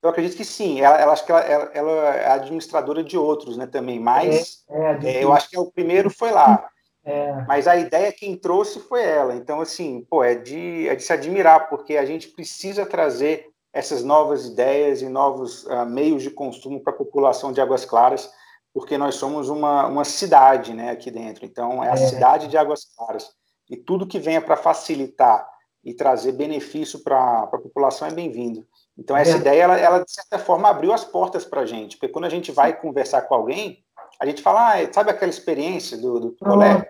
[0.00, 0.80] Eu acredito que sim.
[0.80, 3.98] Ela, ela acho que ela, ela, é administradora de outros, né, também.
[3.98, 6.68] Mas é, é, é, eu acho que é o primeiro foi lá.
[7.04, 7.32] É.
[7.48, 9.34] Mas a ideia quem trouxe foi ela.
[9.34, 14.04] Então, assim, pô, é de, é de se admirar, porque a gente precisa trazer essas
[14.04, 18.30] novas ideias e novos uh, meios de consumo para a população de Águas Claras,
[18.72, 21.44] porque nós somos uma, uma cidade, né, aqui dentro.
[21.44, 21.96] Então, é a é.
[21.96, 23.37] cidade de Águas Claras
[23.70, 25.48] e tudo que venha para facilitar
[25.84, 28.66] e trazer benefício para a população é bem-vindo.
[28.96, 29.40] Então, essa é.
[29.40, 32.30] ideia, ela, ela, de certa forma, abriu as portas para a gente, porque quando a
[32.30, 33.82] gente vai conversar com alguém,
[34.20, 36.84] a gente fala, ah, sabe aquela experiência do, do colégio?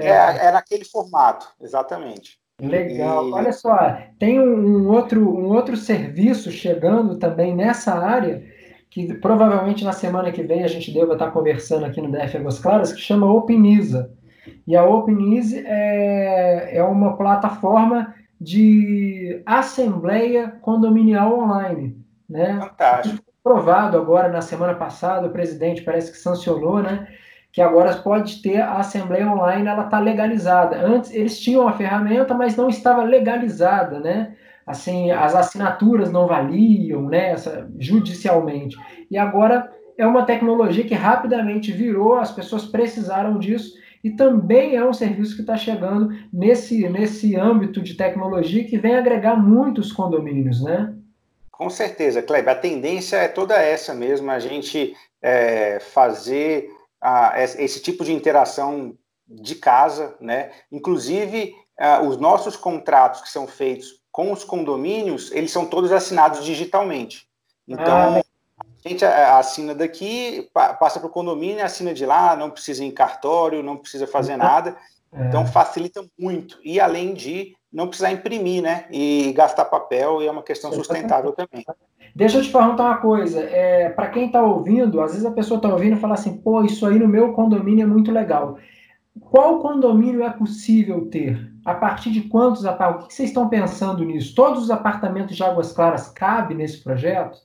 [0.00, 2.38] É, é, é naquele formato, exatamente.
[2.60, 3.28] Legal.
[3.28, 3.32] E...
[3.32, 8.42] Olha só, tem um outro, um outro serviço chegando também nessa área,
[8.90, 12.58] que provavelmente na semana que vem a gente deva estar conversando aqui no DF Águas
[12.58, 14.12] Claras, que chama Opiniza.
[14.66, 21.96] E a OpenEase é, é uma plataforma de assembleia condominial online.
[22.28, 22.58] Né?
[22.60, 23.24] Fantástico.
[23.44, 27.06] Aprovado agora na semana passada, o presidente parece que sancionou, né?
[27.52, 30.76] Que agora pode ter a assembleia online, ela está legalizada.
[30.78, 34.34] Antes eles tinham a ferramenta, mas não estava legalizada, né?
[34.66, 37.32] Assim, as assinaturas não valiam, né?
[37.32, 38.78] Essa, judicialmente.
[39.10, 43.74] E agora é uma tecnologia que rapidamente virou, as pessoas precisaram disso
[44.04, 48.94] e também é um serviço que está chegando nesse, nesse âmbito de tecnologia que vem
[48.94, 50.94] agregar muitos condomínios, né?
[51.50, 52.52] Com certeza, Kleber.
[52.52, 56.68] A tendência é toda essa mesmo, a gente é, fazer
[57.00, 58.94] a, esse tipo de interação
[59.26, 60.50] de casa, né?
[60.70, 66.44] Inclusive, a, os nossos contratos que são feitos com os condomínios, eles são todos assinados
[66.44, 67.26] digitalmente.
[67.66, 68.22] Então, ah,
[68.84, 72.90] A gente assina daqui, passa para o condomínio, assina de lá, não precisa ir em
[72.90, 74.76] cartório, não precisa fazer nada.
[75.12, 75.28] É.
[75.28, 76.58] Então facilita muito.
[76.62, 78.84] E além de não precisar imprimir, né?
[78.90, 81.64] E gastar papel, e é uma questão sustentável também.
[82.14, 83.40] Deixa eu te perguntar uma coisa.
[83.40, 86.62] É, para quem está ouvindo, às vezes a pessoa está ouvindo e fala assim, pô,
[86.62, 88.58] isso aí no meu condomínio é muito legal.
[89.18, 91.52] Qual condomínio é possível ter?
[91.64, 93.06] A partir de quantos apartamentos?
[93.06, 94.34] O que vocês estão pensando nisso?
[94.34, 97.38] Todos os apartamentos de Águas Claras cabem nesse projeto?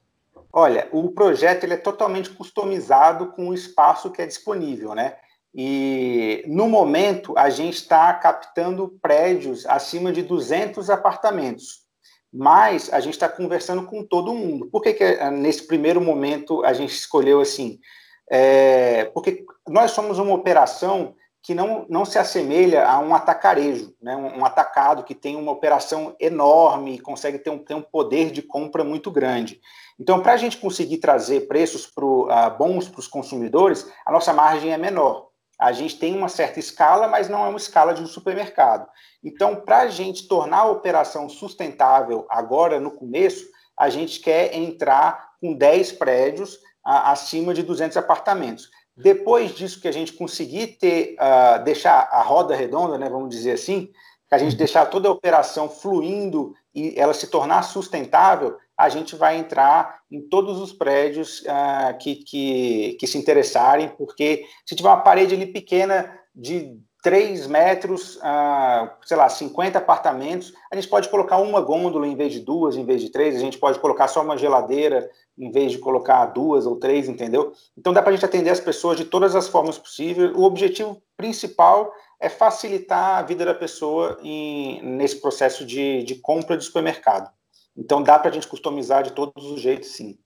[0.52, 5.16] Olha, o projeto ele é totalmente customizado com o espaço que é disponível, né?
[5.54, 11.84] E no momento a gente está captando prédios acima de 200 apartamentos,
[12.32, 14.68] mas a gente está conversando com todo mundo.
[14.68, 17.80] Por que, que eh, nesse primeiro momento a gente escolheu assim?
[18.30, 21.16] É, porque nós somos uma operação
[21.50, 24.16] que não, não se assemelha a um atacarejo, né?
[24.16, 28.30] um, um atacado que tem uma operação enorme e consegue ter um, ter um poder
[28.30, 29.60] de compra muito grande.
[30.00, 34.32] Então, para a gente conseguir trazer preços pro, uh, bons para os consumidores, a nossa
[34.32, 35.30] margem é menor.
[35.60, 38.88] A gente tem uma certa escala, mas não é uma escala de um supermercado.
[39.24, 43.44] Então, para a gente tornar a operação sustentável agora, no começo,
[43.76, 48.70] a gente quer entrar com 10 prédios uh, acima de 200 apartamentos.
[49.02, 53.52] Depois disso que a gente conseguir ter, uh, deixar a roda redonda, né, vamos dizer
[53.52, 53.90] assim,
[54.28, 54.58] que a gente uhum.
[54.58, 60.22] deixar toda a operação fluindo e ela se tornar sustentável, a gente vai entrar em
[60.22, 65.48] todos os prédios uh, que, que, que se interessarem, porque se tiver uma parede ali
[65.48, 72.06] pequena de 3 metros, uh, sei lá, 50 apartamentos, a gente pode colocar uma gôndola
[72.06, 75.10] em vez de duas, em vez de três, a gente pode colocar só uma geladeira
[75.38, 77.54] em vez de colocar duas ou três, entendeu?
[77.78, 80.32] Então dá para a gente atender as pessoas de todas as formas possíveis.
[80.36, 86.58] O objetivo principal é facilitar a vida da pessoa em, nesse processo de, de compra
[86.58, 87.32] de supermercado.
[87.78, 90.18] Então dá para a gente customizar de todos os jeitos, sim.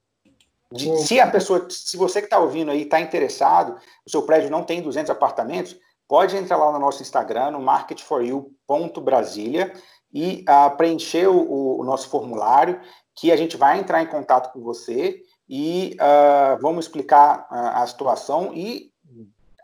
[0.72, 4.50] De, se a pessoa, se você que está ouvindo aí está interessado, o seu prédio
[4.50, 5.78] não tem 200 apartamentos,
[6.08, 9.74] pode entrar lá no nosso Instagram, no marketforyou.brasilia
[10.14, 12.80] e uh, preencher o, o, nosso formulário,
[13.16, 17.88] que a gente vai entrar em contato com você e uh, vamos explicar uh, a
[17.88, 18.92] situação e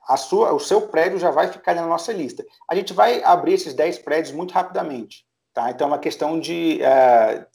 [0.07, 2.43] a sua, o seu prédio já vai ficar na nossa lista.
[2.67, 5.23] A gente vai abrir esses 10 prédios muito rapidamente.
[5.53, 5.69] Tá?
[5.69, 6.79] Então, é uma questão de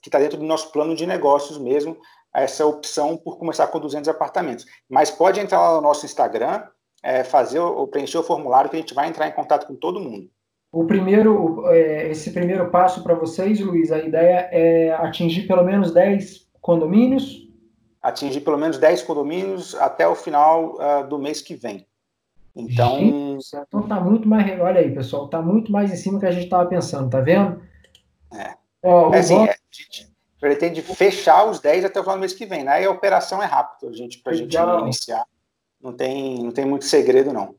[0.01, 1.97] que está dentro do nosso plano de negócios mesmo,
[2.33, 4.67] essa opção por começar com 200 apartamentos.
[4.89, 6.63] Mas pode entrar lá no nosso Instagram,
[7.05, 10.01] é, fazer ou preencher o formulário que a gente vai entrar em contato com todo
[10.01, 10.31] mundo.
[10.73, 15.93] O primeiro, é, esse primeiro passo para vocês, Luiz, a ideia é atingir pelo menos
[15.93, 17.47] 10 condomínios?
[18.03, 21.87] Atingir pelo menos 10 condomínios até o final uh, do mês que vem.
[22.57, 22.99] Então.
[22.99, 24.59] Gente, então tá muito mais.
[24.61, 27.21] Olha aí, pessoal, tá muito mais em cima do que a gente estava pensando, tá
[27.21, 27.63] vendo?
[28.33, 28.55] É.
[28.83, 32.35] Ó, é assim, é, a gente pretende fechar os 10 até o final do mês
[32.35, 32.73] que vem, né?
[32.73, 35.25] Aí a operação é rápida, a gente, para a gente iniciar
[35.85, 37.55] não tem, não tem muito segredo, não.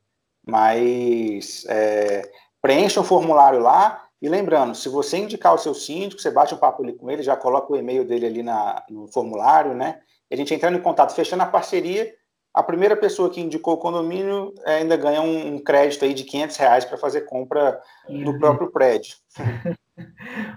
[0.46, 2.24] Mas é,
[2.62, 6.58] preencha o formulário lá e lembrando, se você indicar o seu síndico, você bate um
[6.58, 10.00] papo ali com ele, já coloca o e-mail dele ali na, no formulário, né?
[10.30, 12.12] E a gente entrando em contato, fechando a parceria,
[12.52, 16.24] a primeira pessoa que indicou o condomínio é, ainda ganha um, um crédito aí de
[16.24, 18.40] 500 reais para fazer compra no uhum.
[18.40, 19.18] próprio prédio.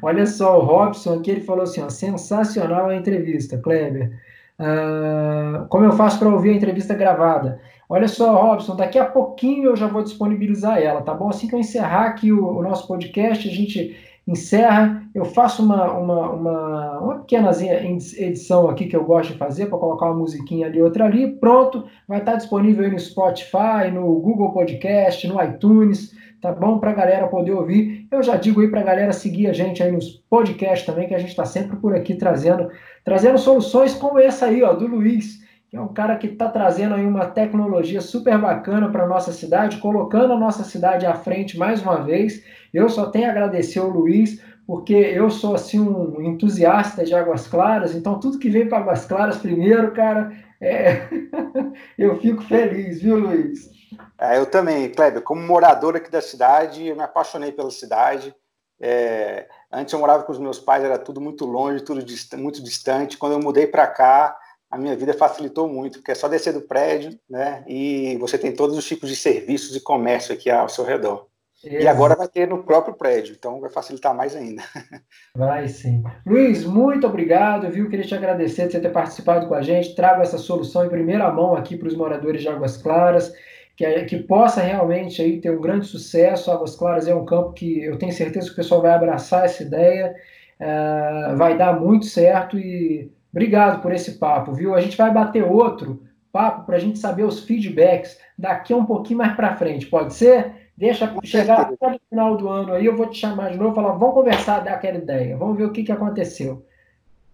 [0.01, 4.13] Olha só, o Robson aqui ele falou assim: ó, sensacional a entrevista, Kleber.
[4.59, 7.61] Uh, como eu faço para ouvir a entrevista gravada?
[7.89, 11.29] Olha só, Robson, daqui a pouquinho eu já vou disponibilizar ela, tá bom?
[11.29, 13.97] Assim que eu encerrar aqui o, o nosso podcast, a gente
[14.27, 15.03] encerra.
[15.15, 19.79] Eu faço uma, uma, uma, uma pequena edição aqui que eu gosto de fazer para
[19.79, 21.29] colocar uma musiquinha ali, outra ali.
[21.37, 26.79] Pronto, vai estar disponível aí no Spotify, no Google Podcast, no iTunes tá bom?
[26.79, 27.98] Para a galera poder ouvir.
[28.11, 31.15] Eu já digo aí para a galera seguir a gente aí nos podcasts também, que
[31.15, 32.71] a gente está sempre por aqui trazendo,
[33.05, 36.95] trazendo soluções como essa aí, ó, do Luiz, que é um cara que está trazendo
[36.95, 41.83] aí uma tecnologia super bacana para nossa cidade, colocando a nossa cidade à frente mais
[41.83, 42.43] uma vez.
[42.73, 47.47] Eu só tenho a agradecer ao Luiz, porque eu sou assim um entusiasta de Águas
[47.47, 51.09] Claras, então tudo que vem para Águas Claras primeiro, cara, é...
[51.99, 53.78] eu fico feliz, viu, Luiz?
[54.19, 58.35] É, eu também, Kleber, como morador aqui da cidade, eu me apaixonei pela cidade.
[58.81, 62.63] É, antes eu morava com os meus pais, era tudo muito longe, tudo dist muito
[62.63, 63.19] distante.
[63.19, 64.37] Quando eu mudei para cá,
[64.71, 67.65] a minha vida facilitou muito, porque é só descer do prédio, né?
[67.67, 71.27] E você tem todos os tipos de serviços e comércio aqui ao seu redor.
[71.65, 71.83] Exato.
[71.83, 74.63] E agora vai ter no próprio prédio, então vai facilitar mais ainda.
[75.35, 76.05] Vai sim.
[76.25, 77.89] Luiz, muito obrigado, viu?
[77.89, 79.95] Queria te agradecer de você ter participado com a gente.
[79.97, 83.33] Trago essa solução em primeira mão aqui para os moradores de Águas Claras
[83.79, 86.51] que, que possa realmente aí ter um grande sucesso.
[86.51, 89.63] Águas Claras é um campo que eu tenho certeza que o pessoal vai abraçar essa
[89.63, 90.15] ideia,
[90.61, 94.75] uh, vai dar muito certo e Obrigado por esse papo, viu?
[94.75, 96.03] A gente vai bater outro
[96.33, 100.15] papo para a gente saber os feedbacks daqui a um pouquinho mais para frente, pode
[100.15, 100.71] ser?
[100.77, 103.75] Deixa chegar até o final do ano aí, eu vou te chamar de novo e
[103.75, 106.65] falar, vamos conversar, dar aquela ideia, vamos ver o que, que aconteceu.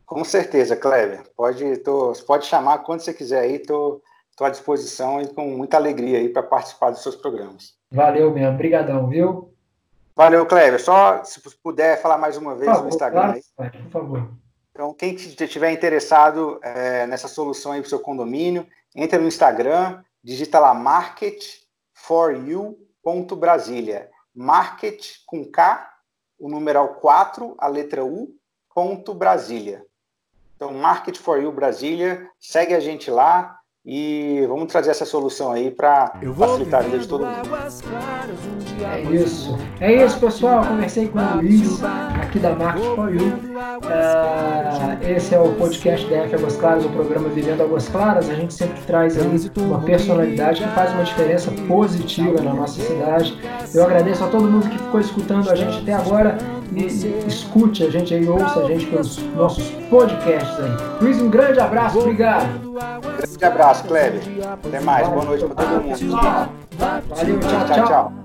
[0.07, 1.23] Com certeza, Kleber.
[1.37, 4.03] Pode, tô, pode chamar quando você quiser aí, estou
[4.43, 7.75] à disposição e com muita alegria aí para participar dos seus programas.
[7.93, 9.55] Valeu mesmo, brigadão, viu?
[10.17, 10.83] Valeu, Kleber.
[10.83, 13.83] Só se puder falar mais uma vez favor, no Instagram claro, aí.
[13.83, 14.31] Por favor.
[14.73, 20.03] Então, quem estiver interessado é, nessa solução aí para o seu condomínio, entra no Instagram,
[20.23, 21.45] digita lá market
[21.93, 22.77] for you
[23.37, 24.11] Brasília.
[24.35, 25.89] Market com K,
[26.39, 28.35] o numeral 4, a letra U,
[28.75, 29.85] ponto Brasília.
[30.57, 35.71] Então, Market for You Brasília, segue a gente lá, e vamos trazer essa solução aí
[35.71, 37.51] para facilitar a vida de todo mundo.
[38.83, 39.59] É isso.
[39.79, 40.65] É isso, pessoal.
[40.65, 41.83] Conversei com o Luiz,
[42.19, 43.27] aqui da Marcos For You.
[43.85, 48.31] Uh, esse é o podcast da F Águas Claras, o programa Vivendo Águas Claras.
[48.31, 49.27] A gente sempre traz aí
[49.59, 53.39] uma personalidade que faz uma diferença positiva na nossa cidade.
[53.75, 56.39] Eu agradeço a todo mundo que ficou escutando a gente até agora
[57.27, 60.71] escute a gente aí, ouça a gente pelos nossos podcasts aí.
[61.01, 62.73] Luiz, um grande abraço, obrigado.
[63.19, 64.23] Grande abraço, Kleber.
[64.65, 65.09] Até mais.
[65.09, 66.51] Boa noite para todo mundo.
[67.09, 67.87] Valeu, tchau, tchau.
[67.87, 68.24] tchau.